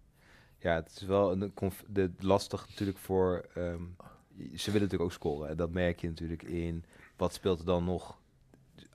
ja 0.62 0.75
het 0.75 0.92
is 1.01 1.03
wel 1.07 1.33
een 1.33 1.55
conf- 1.55 1.85
de, 1.88 2.11
lastig 2.18 2.66
natuurlijk 2.68 2.98
voor... 2.98 3.44
ehm, 3.55 3.83
ze 4.37 4.64
willen 4.70 4.81
natuurlijk 4.81 5.03
ook 5.03 5.12
scoren. 5.12 5.48
En 5.48 5.57
dat 5.57 5.70
merk 5.70 6.01
je 6.01 6.09
natuurlijk 6.09 6.42
in... 6.42 6.85
Wat 7.16 7.33
speelt 7.35 7.59
er 7.59 7.64
dan 7.64 7.85
nog... 7.85 8.18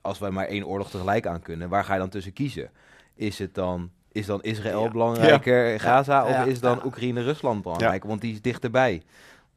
Als 0.00 0.18
wij 0.18 0.30
maar 0.30 0.46
één 0.46 0.66
oorlog 0.66 0.90
tegelijk 0.90 1.26
aan 1.26 1.42
kunnen, 1.42 1.68
waar 1.68 1.84
ga 1.84 1.92
je 1.92 1.98
dan 2.00 2.08
tussen 2.08 2.32
kiezen? 2.32 2.70
Is 3.14 3.38
het 3.38 3.54
dan... 3.54 3.90
Is 4.12 4.26
dan 4.26 4.42
Israël 4.42 4.82
Ja. 4.82 4.90
belangrijker, 4.90 5.80
Gaza, 5.80 6.28
Ja. 6.28 6.40
of 6.42 6.48
is 6.48 6.60
dan. 6.60 6.84
Oekraïne-Rusland 6.84 7.62
belangrijker? 7.62 8.08
Want 8.08 8.20
die 8.20 8.32
is 8.32 8.40
dichterbij. 8.42 9.02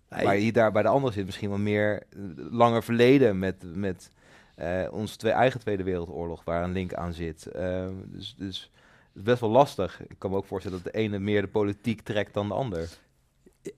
Maar 0.10 0.34
hier 0.36 0.54
daar 0.54 0.72
bij 0.72 0.82
de 0.82 0.88
andere 0.88 1.14
zit 1.14 1.26
misschien 1.26 1.50
wel 1.50 1.58
meer 1.58 1.94
eh, 2.10 2.20
langer 2.36 2.84
verleden 2.84 3.40
met, 3.40 3.56
met 3.76 4.12
eh, 4.56 4.88
onze 4.92 5.18
twee, 5.18 5.32
eigen 5.32 5.60
Tweede 5.60 5.84
Wereldoorlog, 5.84 6.44
waar 6.44 6.64
een 6.64 6.72
link 6.72 6.94
aan 6.94 7.14
zit. 7.14 7.46
Ehm, 7.46 7.94
dus, 8.06 8.36
dus 8.38 8.72
is 9.16 9.22
best 9.22 9.40
wel 9.40 9.50
lastig. 9.50 10.02
Ik 10.08 10.16
kan 10.18 10.30
me 10.32 10.38
ook 10.38 10.46
voorstellen 10.46 10.84
dat 10.84 10.94
de 10.94 11.00
ene 11.00 11.20
meer 11.20 11.42
de 11.42 11.48
politiek 11.48 12.02
trekt 12.02 12.34
dan 12.34 12.48
de 12.48 12.54
ander. 12.54 12.90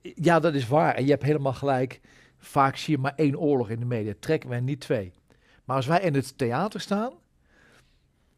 Ja, 0.01 0.39
dat 0.39 0.53
is 0.53 0.67
waar. 0.67 0.95
En 0.95 1.03
je 1.03 1.09
hebt 1.11 1.23
helemaal 1.23 1.53
gelijk. 1.53 1.99
Vaak 2.37 2.75
zie 2.77 2.95
je 2.95 3.01
maar 3.01 3.13
één 3.15 3.39
oorlog 3.39 3.69
in 3.69 3.79
de 3.79 3.85
media. 3.85 4.13
Trekken 4.19 4.49
wij 4.49 4.59
niet 4.59 4.79
twee. 4.79 5.11
Maar 5.65 5.75
als 5.75 5.85
wij 5.87 5.99
in 6.01 6.13
het 6.13 6.37
theater 6.37 6.81
staan, 6.81 7.11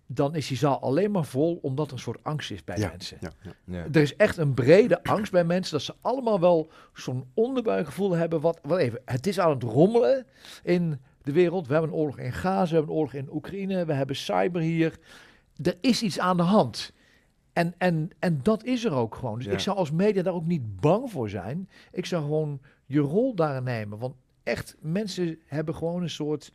dan 0.07 0.35
is 0.35 0.47
die 0.47 0.57
zaal 0.57 0.81
alleen 0.81 1.11
maar 1.11 1.25
vol 1.25 1.59
omdat 1.61 1.87
er 1.87 1.93
een 1.93 1.99
soort 1.99 2.23
angst 2.23 2.51
is 2.51 2.63
bij 2.63 2.77
Ja. 2.77 2.87
mensen. 2.89 3.17
Ja, 3.21 3.31
ja. 3.41 3.51
Ja. 3.63 3.85
Er 3.91 4.01
is 4.01 4.15
echt 4.15 4.37
een 4.37 4.53
brede 4.53 5.03
angst 5.03 5.31
bij 5.31 5.43
mensen 5.43 5.71
dat 5.73 5.81
ze 5.81 5.93
allemaal 6.01 6.39
wel 6.39 6.69
zo'n 6.93 7.25
onderbuikgevoel 7.33 8.11
hebben. 8.11 8.41
Wat, 8.41 8.59
wat 8.63 8.79
even, 8.79 9.01
het 9.05 9.27
is 9.27 9.39
aan 9.39 9.49
het 9.49 9.63
rommelen 9.63 10.25
in 10.63 10.99
de 11.21 11.31
wereld. 11.31 11.67
We 11.67 11.73
hebben 11.73 11.91
een 11.91 11.97
oorlog 11.97 12.17
in 12.17 12.33
Gaza, 12.33 12.69
we 12.69 12.75
hebben 12.75 12.91
een 12.91 12.97
oorlog 12.97 13.13
in 13.13 13.29
Oekraïne, 13.33 13.85
we 13.85 13.93
hebben 13.93 14.15
cyber 14.15 14.61
hier. 14.61 14.97
Er 15.63 15.77
is 15.81 16.01
iets 16.03 16.19
aan 16.19 16.37
de 16.37 16.43
hand. 16.43 16.93
En, 17.53 17.73
en, 17.77 18.09
en 18.19 18.39
dat 18.43 18.63
is 18.63 18.85
er 18.85 18.93
ook 18.93 19.15
gewoon. 19.15 19.37
Dus 19.37 19.45
Ja. 19.45 19.51
ik 19.51 19.59
zou 19.59 19.77
als 19.77 19.91
media 19.91 20.21
daar 20.23 20.33
ook 20.33 20.45
niet 20.45 20.79
bang 20.79 21.11
voor 21.11 21.29
zijn. 21.29 21.69
Ik 21.91 22.05
zou 22.05 22.23
gewoon 22.23 22.59
je 22.85 22.99
rol 22.99 23.35
daarin 23.35 23.63
nemen. 23.63 23.97
Want 23.97 24.15
echt, 24.43 24.75
mensen 24.79 25.39
hebben 25.45 25.75
gewoon 25.75 26.01
een 26.01 26.09
soort 26.09 26.51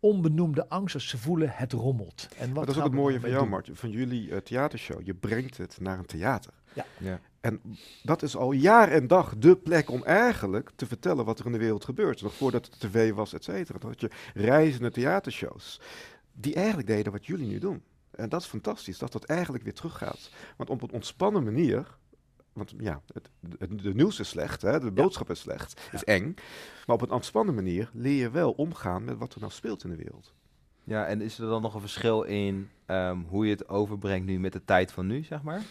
onbenoemde 0.00 0.68
angst 0.68 0.94
als 0.94 1.08
ze 1.08 1.18
voelen 1.18 1.50
het 1.52 1.72
rommelt. 1.72 2.28
En 2.36 2.46
wat 2.46 2.54
Maar 2.56 2.66
dat 2.66 2.74
is 2.74 2.80
ook 2.80 2.86
het 2.86 2.94
mooie 2.96 3.20
van 3.20 3.28
jou, 3.30 3.42
doen? 3.42 3.50
Martin, 3.50 3.76
van 3.76 3.90
jullie 3.90 4.30
eh, 4.30 4.36
theatershow. 4.36 5.00
Je 5.06 5.14
brengt 5.14 5.56
het 5.56 5.76
naar 5.80 5.98
een 5.98 6.06
theater. 6.06 6.52
Ja. 6.98 7.20
En 7.40 7.60
dat 8.02 8.22
is 8.22 8.36
al 8.36 8.52
jaar 8.52 8.88
en 8.88 9.06
dag 9.06 9.36
de 9.38 9.56
plek 9.56 9.90
om 9.90 10.04
eigenlijk 10.04 10.70
te 10.76 10.86
vertellen 10.86 11.24
wat 11.24 11.38
er 11.38 11.46
in 11.46 11.52
de 11.52 11.58
wereld 11.58 11.84
gebeurt. 11.84 12.22
Nog 12.22 12.34
voordat 12.34 12.66
het 12.66 12.80
tv 12.80 13.12
was, 13.12 13.32
et 13.32 13.44
cetera. 13.44 13.78
Dat 13.78 14.00
je 14.00 14.10
reizende 14.34 14.90
theatershows. 14.90 15.80
Die 16.32 16.54
eigenlijk 16.54 16.86
deden 16.86 17.12
wat 17.12 17.26
jullie 17.26 17.46
nu 17.46 17.58
doen. 17.58 17.82
En 18.18 18.28
dat 18.28 18.40
is 18.40 18.46
fantastisch, 18.46 18.98
dat 18.98 19.12
dat 19.12 19.24
eigenlijk 19.24 19.64
weer 19.64 19.74
teruggaat. 19.74 20.30
Want 20.56 20.70
op 20.70 20.82
een 20.82 20.90
ontspannen 20.90 21.44
manier. 21.44 21.96
Want 22.52 22.74
ja, 22.78 23.02
het, 23.12 23.30
het, 23.58 23.82
de 23.82 23.94
nieuws 23.94 24.20
is 24.20 24.28
slecht, 24.28 24.62
hè, 24.62 24.80
de 24.80 24.90
boodschap 24.90 25.30
is 25.30 25.40
slecht, 25.40 25.80
is 25.92 26.04
eng. 26.04 26.34
Maar 26.86 26.96
op 26.96 27.02
een 27.02 27.10
ontspannen 27.10 27.54
manier 27.54 27.90
leer 27.92 28.20
je 28.20 28.30
wel 28.30 28.52
omgaan 28.52 29.04
met 29.04 29.18
wat 29.18 29.34
er 29.34 29.40
nou 29.40 29.52
speelt 29.52 29.84
in 29.84 29.90
de 29.90 29.96
wereld. 29.96 30.34
ja, 30.84 31.06
en 31.06 31.20
is 31.20 31.38
er 31.38 31.48
dan 31.48 31.62
nog 31.62 31.74
een 31.74 31.80
verschil 31.80 32.22
in 32.22 32.70
ehm, 32.86 33.18
hoe 33.28 33.44
je 33.44 33.52
het 33.52 33.68
overbrengt 33.68 34.26
nu 34.26 34.38
met 34.38 34.52
de 34.52 34.64
tijd 34.64 34.92
van 34.92 35.06
nu, 35.06 35.22
zeg 35.24 35.42
maar? 35.42 35.62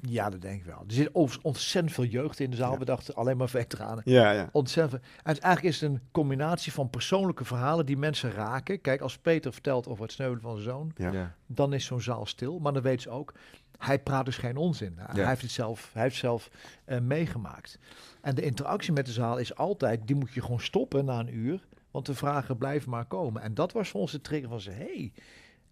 Ja, 0.00 0.30
dat 0.30 0.40
denk 0.40 0.60
ik 0.60 0.66
wel. 0.66 0.78
Er 0.86 0.92
zit 0.94 1.08
overigens 1.14 1.44
ontzettend 1.44 1.94
veel 1.94 2.04
jeugd 2.04 2.40
in 2.40 2.50
de 2.50 2.56
zaal. 2.56 2.72
Ja. 2.72 2.78
We 2.78 2.84
dachten 2.84 3.14
alleen 3.14 3.36
maar 3.36 3.48
veteranen. 3.48 4.02
Ja, 4.04 4.30
ja. 4.30 4.48
Ontzettend. 4.52 5.02
veel. 5.02 5.10
En 5.22 5.32
het- 5.34 5.42
eigenlijk 5.42 5.74
is 5.74 5.80
het 5.80 5.90
een 5.90 6.00
combinatie 6.10 6.72
van 6.72 6.90
persoonlijke 6.90 7.44
verhalen 7.44 7.86
die 7.86 7.96
mensen 7.96 8.30
raken. 8.30 8.80
Kijk, 8.80 9.00
als 9.00 9.18
Peter 9.18 9.52
vertelt 9.52 9.88
over 9.88 10.02
het 10.02 10.12
sneuvelen 10.12 10.42
van 10.42 10.52
zijn 10.58 10.64
zoon, 10.68 10.92
Ja. 11.12 11.34
dan 11.46 11.72
is 11.72 11.84
zo'n 11.84 12.00
zaal 12.00 12.26
stil. 12.26 12.58
Maar 12.58 12.72
dan 12.72 12.82
weet 12.82 13.02
ze 13.02 13.10
ook, 13.10 13.34
hij 13.78 13.98
praat 13.98 14.24
dus 14.24 14.36
geen 14.36 14.56
onzin. 14.56 14.94
Hij 14.98 15.26
heeft 15.26 15.42
het 15.42 15.50
zelf, 15.50 15.90
hij 15.92 16.02
heeft 16.02 16.14
het 16.14 16.24
zelf 16.24 16.50
eh, 16.84 16.98
meegemaakt. 17.00 17.78
En 18.20 18.34
de 18.34 18.42
interactie 18.42 18.92
met 18.92 19.06
de 19.06 19.12
zaal 19.12 19.38
is 19.38 19.56
altijd, 19.56 20.06
die 20.06 20.16
moet 20.16 20.32
je 20.32 20.42
gewoon 20.42 20.60
stoppen 20.60 21.04
na 21.04 21.18
een 21.20 21.34
uur. 21.36 21.66
Want 21.90 22.06
de 22.06 22.14
vragen 22.14 22.56
blijven 22.56 22.90
maar 22.90 23.04
komen. 23.04 23.42
En 23.42 23.54
dat 23.54 23.72
was 23.72 23.88
voor 23.88 24.00
ons 24.00 24.12
de 24.12 24.20
trigger 24.20 24.48
van 24.48 24.60
ze. 24.60 24.70
hey, 24.70 25.12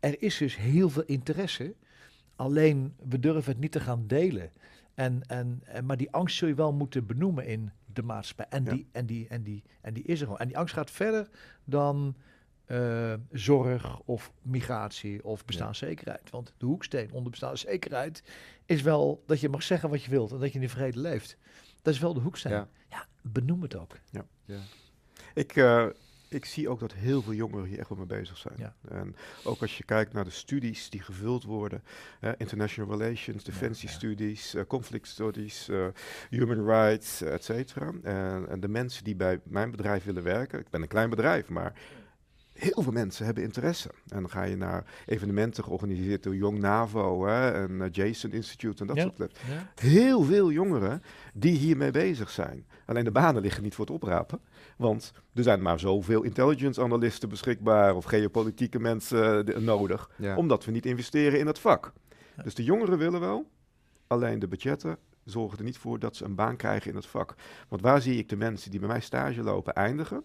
er 0.00 0.22
is 0.22 0.36
dus 0.36 0.56
heel 0.56 0.88
veel 0.90 1.02
interesse. 1.06 1.74
Alleen 2.36 2.94
we 3.08 3.18
durven 3.20 3.52
het 3.52 3.60
niet 3.60 3.72
te 3.72 3.80
gaan 3.80 4.06
delen. 4.06 4.50
En, 4.94 5.22
en, 5.26 5.60
en, 5.64 5.86
maar 5.86 5.96
die 5.96 6.10
angst 6.10 6.36
zul 6.36 6.48
je 6.48 6.54
wel 6.54 6.72
moeten 6.72 7.06
benoemen 7.06 7.46
in 7.46 7.70
de 7.92 8.02
maatschappij. 8.02 8.46
En, 8.48 8.64
Ja. 8.64 8.70
die, 8.72 8.88
en, 8.92 9.06
die, 9.06 9.28
en, 9.28 9.42
die, 9.42 9.62
en 9.80 9.94
die 9.94 10.02
is 10.02 10.18
er 10.18 10.24
gewoon. 10.24 10.40
En 10.40 10.46
die 10.46 10.58
angst 10.58 10.74
gaat 10.74 10.90
verder 10.90 11.28
dan 11.64 12.14
eh, 12.64 13.14
zorg 13.32 14.00
of 14.00 14.32
migratie 14.42 15.24
of 15.24 15.44
bestaanszekerheid. 15.44 16.30
Want 16.30 16.54
de 16.58 16.66
hoeksteen 16.66 17.12
onder 17.12 17.30
bestaanszekerheid 17.30 18.22
is 18.66 18.82
wel 18.82 19.22
dat 19.26 19.40
je 19.40 19.48
mag 19.48 19.62
zeggen 19.62 19.90
wat 19.90 20.02
je 20.02 20.10
wilt 20.10 20.32
en 20.32 20.38
dat 20.38 20.52
je 20.52 20.60
in 20.60 20.68
vrede 20.68 21.00
leeft. 21.00 21.36
Dat 21.82 21.94
is 21.94 22.00
wel 22.00 22.14
de 22.14 22.20
hoeksteen. 22.20 22.52
Ja. 22.52 22.68
Ja, 22.90 23.06
benoem 23.22 23.62
het 23.62 23.76
ook. 23.76 23.98
Ja. 24.10 24.24
Ik, 25.34 25.56
eh, 25.56 25.86
ik 26.34 26.44
zie 26.44 26.68
ook 26.68 26.80
dat 26.80 26.92
heel 26.92 27.22
veel 27.22 27.32
jongeren 27.32 27.66
hier 27.66 27.78
echt 27.78 27.88
wel 27.88 27.98
mee 27.98 28.06
bezig 28.06 28.36
zijn. 28.36 28.54
Ja. 28.56 28.74
En 28.88 29.16
ook 29.44 29.60
als 29.60 29.78
je 29.78 29.84
kijkt 29.84 30.12
naar 30.12 30.24
de 30.24 30.30
studies 30.30 30.90
die 30.90 31.02
gevuld 31.02 31.44
worden, 31.44 31.82
international 32.36 32.98
relations, 32.98 33.44
defensie 33.44 33.88
ja. 33.88 33.94
studies, 33.94 34.54
eh, 34.54 34.62
conflict 34.66 35.06
studies, 35.06 35.68
eh, 35.68 35.86
human 36.30 36.66
rights, 36.66 37.22
et 37.22 37.44
cetera. 37.44 37.92
En, 38.02 38.48
en 38.48 38.60
de 38.60 38.68
mensen 38.68 39.04
die 39.04 39.16
bij 39.16 39.40
mijn 39.44 39.70
bedrijf 39.70 40.04
willen 40.04 40.22
werken, 40.22 40.58
ik 40.58 40.70
ben 40.70 40.82
een 40.82 40.88
klein 40.88 41.10
bedrijf, 41.10 41.48
maar 41.48 41.72
heel 42.54 42.82
veel 42.82 42.92
mensen 42.92 43.24
hebben 43.24 43.42
interesse. 43.42 43.88
En 44.08 44.20
dan 44.20 44.30
ga 44.30 44.42
je 44.42 44.56
naar 44.56 44.84
evenementen 45.06 45.64
georganiseerd 45.64 46.22
door 46.22 46.36
Young 46.36 46.58
NAVO 46.58 47.26
hè, 47.26 47.50
en 47.50 47.88
Jason 47.92 48.32
Institute 48.32 48.80
en 48.80 48.86
dat 48.86 48.96
Ja. 48.96 49.02
soort 49.16 49.38
Ja. 49.48 49.72
heel 49.88 50.22
veel 50.22 50.50
jongeren 50.52 51.02
die 51.34 51.56
hiermee 51.58 51.90
bezig 51.90 52.30
zijn. 52.30 52.66
Alleen 52.86 53.04
de 53.04 53.10
banen 53.10 53.42
liggen 53.42 53.62
niet 53.62 53.74
voor 53.74 53.84
het 53.84 53.94
oprapen. 53.94 54.40
Want 54.76 55.12
er 55.34 55.42
zijn 55.42 55.62
maar 55.62 55.78
zoveel 55.80 56.22
intelligence 56.22 56.82
analisten 56.82 57.28
beschikbaar 57.28 57.96
of 57.96 58.04
geopolitieke 58.04 58.78
mensen 58.80 59.46
eh, 59.54 59.60
nodig. 59.60 60.10
Ja. 60.16 60.36
Omdat 60.36 60.64
we 60.64 60.70
niet 60.70 60.86
investeren 60.86 61.38
in 61.38 61.46
het 61.46 61.58
vak. 61.58 61.92
Ja. 62.36 62.42
Dus 62.42 62.54
de 62.54 62.64
jongeren 62.64 62.98
willen 62.98 63.20
wel. 63.20 63.50
Alleen 64.06 64.38
de 64.38 64.48
budgetten 64.48 64.96
zorgen 65.24 65.58
er 65.58 65.64
niet 65.64 65.78
voor 65.78 65.98
dat 65.98 66.16
ze 66.16 66.24
een 66.24 66.34
baan 66.34 66.56
krijgen 66.56 66.90
in 66.90 66.96
het 66.96 67.06
vak. 67.06 67.34
Want 67.68 67.82
waar 67.82 68.00
zie 68.00 68.18
ik 68.18 68.28
de 68.28 68.36
mensen 68.36 68.70
die 68.70 68.80
bij 68.80 68.88
mij 68.88 69.00
stage 69.00 69.42
lopen 69.42 69.74
eindigen? 69.74 70.24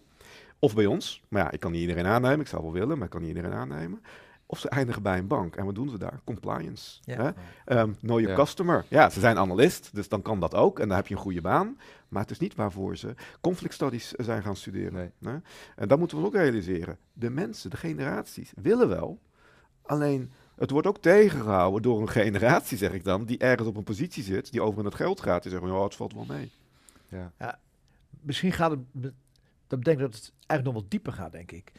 Of 0.60 0.74
bij 0.74 0.86
ons. 0.86 1.22
Maar 1.28 1.42
ja, 1.42 1.50
ik 1.50 1.60
kan 1.60 1.72
niet 1.72 1.80
iedereen 1.80 2.06
aannemen. 2.06 2.40
Ik 2.40 2.46
zou 2.46 2.62
wel 2.62 2.72
willen, 2.72 2.96
maar 2.96 3.04
ik 3.04 3.10
kan 3.10 3.20
niet 3.20 3.36
iedereen 3.36 3.52
aannemen. 3.58 4.02
Of 4.46 4.58
ze 4.58 4.68
eindigen 4.68 5.02
bij 5.02 5.18
een 5.18 5.26
bank. 5.26 5.56
En 5.56 5.64
wat 5.64 5.74
doen 5.74 5.88
ze 5.88 5.98
daar? 5.98 6.20
Compliance. 6.24 6.98
Ja. 7.04 7.16
Hè? 7.22 7.30
Ehm 7.64 7.92
know 8.00 8.20
your 8.20 8.28
Ja. 8.28 8.34
customer. 8.34 8.84
Ja, 8.88 9.10
ze 9.10 9.20
zijn 9.20 9.38
analist, 9.38 9.90
dus 9.94 10.08
dan 10.08 10.22
kan 10.22 10.40
dat 10.40 10.54
ook. 10.54 10.78
En 10.78 10.88
dan 10.88 10.96
heb 10.96 11.06
je 11.06 11.14
een 11.14 11.20
goede 11.20 11.40
baan. 11.40 11.78
Maar 12.08 12.22
het 12.22 12.30
is 12.30 12.38
niet 12.38 12.54
waarvoor 12.54 12.96
ze 12.96 13.14
conflict 13.40 13.74
studies 13.74 14.16
eh, 14.16 14.24
zijn 14.24 14.42
gaan 14.42 14.56
studeren. 14.56 14.92
Nee. 15.18 15.32
hè? 15.32 15.38
En 15.76 15.88
dat 15.88 15.98
moeten 15.98 16.18
we 16.20 16.24
ook 16.26 16.34
realiseren. 16.34 16.98
De 17.12 17.30
mensen, 17.30 17.70
de 17.70 17.76
generaties, 17.76 18.52
willen 18.62 18.88
wel. 18.88 19.18
Alleen, 19.82 20.30
het 20.56 20.70
wordt 20.70 20.86
ook 20.86 20.98
tegengehouden 20.98 21.82
door 21.82 22.00
een 22.00 22.08
generatie, 22.22 22.76
zeg 22.78 22.92
ik 22.92 23.04
dan, 23.04 23.24
die 23.24 23.38
ergens 23.38 23.68
op 23.68 23.76
een 23.76 23.84
positie 23.84 24.22
zit, 24.22 24.50
die 24.52 24.62
over 24.62 24.78
in 24.78 24.84
het 24.84 24.94
geld 24.94 25.20
gaat. 25.20 25.42
Die 25.42 25.52
zeggen, 25.52 25.70
ja, 25.70 25.82
het 25.82 25.94
valt 25.94 26.14
wel 26.14 26.26
mee. 26.28 26.52
Ja. 27.08 27.58
Misschien 28.20 28.52
gaat 28.52 28.70
het, 28.70 29.12
dat 29.70 29.78
betekent 29.78 30.12
dat 30.12 30.20
het 30.20 30.32
eigenlijk 30.36 30.64
nog 30.64 30.82
wat 30.82 30.90
dieper 30.90 31.12
gaat, 31.12 31.32
denk 31.32 31.52
ik. 31.52 31.72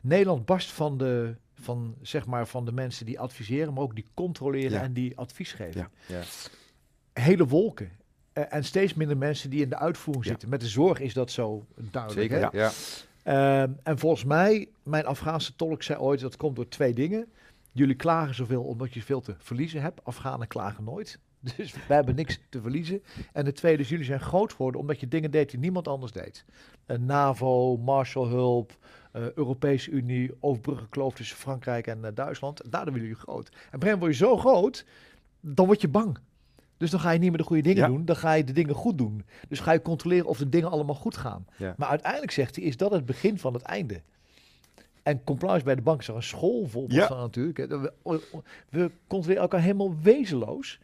Nederland 0.00 0.44
barst 0.46 0.72
van 0.72 0.98
de, 0.98 1.34
van, 1.54 1.94
zeg 2.02 2.26
maar, 2.26 2.46
van 2.46 2.64
de 2.64 2.72
mensen 2.72 3.06
die 3.06 3.20
adviseren, 3.20 3.72
maar 3.74 3.82
ook 3.82 3.94
die 3.94 4.06
controleren 4.14 4.70
Ja. 4.70 4.82
en 4.82 4.92
die 4.92 5.18
advies 5.18 5.52
geven. 5.52 5.80
Ja. 5.80 5.90
Ja. 6.16 6.22
Hele 7.22 7.46
wolken. 7.46 7.90
En 8.32 8.64
steeds 8.64 8.94
minder 8.94 9.16
mensen 9.16 9.50
die 9.50 9.62
in 9.62 9.68
de 9.68 9.78
uitvoering 9.78 10.24
Ja. 10.24 10.30
zitten. 10.30 10.48
Met 10.48 10.60
de 10.60 10.66
zorg 10.68 11.00
is 11.00 11.14
dat 11.14 11.30
zo 11.30 11.66
duidelijk. 11.74 12.30
Zeker, 12.30 12.50
hè? 12.50 12.58
ja. 12.58 12.70
Ehm, 13.22 13.72
en 13.82 13.98
volgens 13.98 14.24
mij, 14.24 14.68
mijn 14.82 15.06
Afghaanse 15.06 15.56
tolk 15.56 15.82
zei 15.82 15.98
ooit, 15.98 16.20
dat 16.20 16.36
komt 16.36 16.56
door 16.56 16.68
twee 16.68 16.94
dingen. 16.94 17.26
Jullie 17.72 17.94
klagen 17.96 18.34
zoveel 18.34 18.62
omdat 18.62 18.94
je 18.94 19.02
veel 19.02 19.20
te 19.20 19.34
verliezen 19.38 19.80
hebt. 19.82 20.04
Afghanen 20.04 20.48
klagen 20.48 20.84
nooit. 20.84 21.18
Dus 21.56 21.72
wij 21.72 21.96
hebben 21.96 22.14
niks 22.14 22.38
te 22.48 22.60
verliezen. 22.60 23.02
En 23.32 23.44
de 23.44 23.52
tweede 23.52 23.82
is, 23.82 23.88
jullie 23.88 24.04
zijn 24.04 24.20
groot 24.20 24.52
geworden 24.52 24.80
omdat 24.80 25.00
je 25.00 25.08
dingen 25.08 25.30
deed 25.30 25.50
die 25.50 25.58
niemand 25.60 25.88
anders 25.88 26.12
deed. 26.12 26.44
Een 26.86 27.04
NAVO, 27.04 27.76
Marshallhulp, 27.76 28.78
eh, 29.12 29.32
Europese 29.32 29.90
Unie, 29.90 30.30
overbruggenkloof 30.40 31.14
tussen 31.14 31.36
Frankrijk 31.36 31.86
en 31.86 32.04
eh, 32.04 32.10
Duitsland. 32.14 32.60
Daardoor 32.72 32.92
willen 32.92 33.08
jullie 33.08 33.22
groot. 33.22 33.48
En 33.70 33.74
op 33.76 33.84
een 33.84 33.98
word 33.98 34.10
je 34.10 34.16
zo 34.24 34.36
groot, 34.36 34.86
dan 35.40 35.66
word 35.66 35.80
je 35.80 35.88
bang. 35.88 36.18
Dus 36.76 36.90
dan 36.90 37.00
ga 37.00 37.10
je 37.10 37.18
niet 37.18 37.28
meer 37.28 37.38
de 37.38 37.44
goede 37.44 37.62
dingen 37.62 37.82
Ja. 37.82 37.86
doen, 37.88 38.04
dan 38.04 38.16
ga 38.16 38.32
je 38.32 38.44
de 38.44 38.52
dingen 38.52 38.74
goed 38.74 38.98
doen. 38.98 39.24
Dus 39.48 39.60
ga 39.60 39.72
je 39.72 39.82
controleren 39.82 40.26
of 40.26 40.38
de 40.38 40.48
dingen 40.48 40.70
allemaal 40.70 40.94
goed 40.94 41.16
gaan. 41.16 41.46
Ja. 41.56 41.74
Maar 41.76 41.88
uiteindelijk 41.88 42.32
zegt 42.32 42.56
hij, 42.56 42.64
is 42.64 42.76
dat 42.76 42.90
het 42.90 43.06
begin 43.06 43.38
van 43.38 43.52
het 43.54 43.62
einde. 43.62 44.02
En 45.02 45.24
compliance 45.24 45.64
bij 45.64 45.74
de 45.74 45.82
bank 45.82 46.00
is 46.00 46.08
er 46.08 46.14
een 46.14 46.22
schoolvoorbeeld 46.22 47.00
Ja. 47.00 47.06
van 47.06 47.16
natuurlijk. 47.18 47.58
we 48.68 48.90
controleren 49.06 49.42
elkaar 49.42 49.60
helemaal 49.60 49.96
wezenloos. 50.02 50.80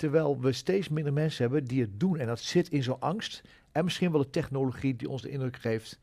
Terwijl 0.00 0.40
we 0.40 0.52
steeds 0.52 0.88
minder 0.88 1.12
mensen 1.12 1.42
hebben 1.42 1.64
die 1.64 1.80
het 1.80 2.00
doen. 2.00 2.18
En 2.18 2.26
dat 2.26 2.40
zit 2.40 2.68
in 2.68 2.82
zo'n 2.82 3.00
angst. 3.00 3.42
En 3.72 3.84
misschien 3.84 4.12
wel 4.12 4.20
de 4.20 4.30
technologie 4.30 4.96
die 4.96 5.08
ons 5.08 5.22
de 5.22 5.30
indruk 5.30 5.56
geeft. 5.56 6.00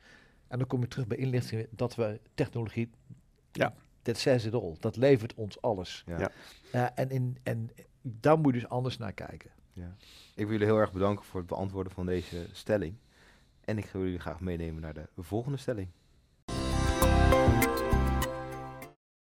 En 0.48 0.58
dan 0.58 0.68
kom 0.68 0.82
je 0.82 0.88
terug 0.88 1.08
bij 1.08 1.18
inlichtingen 1.18 1.68
dat 1.70 1.96
we 1.96 2.20
technologie. 2.34 2.90
Ja. 3.52 3.76
Dat 4.02 4.18
says 4.18 4.46
it 4.46 4.54
all. 4.54 4.76
Dat 4.80 4.96
levert 4.96 5.34
ons 5.34 5.62
alles. 5.62 6.04
Ja. 6.06 6.20
Ja. 6.20 6.32
Eh, 6.72 7.04
en, 7.04 7.10
in, 7.10 7.38
en 7.44 7.70
daar 8.02 8.40
moet 8.40 8.54
je 8.54 8.60
dus 8.60 8.70
anders 8.70 8.98
naar 8.98 9.14
kijken. 9.14 9.50
Ja. 9.74 9.96
Ik 10.36 10.44
wil 10.44 10.52
jullie 10.52 10.66
heel 10.66 10.78
erg 10.78 10.92
bedanken 10.92 11.26
voor 11.26 11.40
het 11.40 11.50
beantwoorden 11.50 11.94
van 11.94 12.06
deze 12.06 12.48
stelling. 12.52 12.96
En 13.62 13.78
ik 13.78 13.86
wil 13.86 14.02
jullie 14.04 14.20
graag 14.20 14.40
meenemen 14.40 14.82
naar 14.82 14.94
de 14.94 15.08
volgende 15.18 15.58
stelling. 15.58 15.90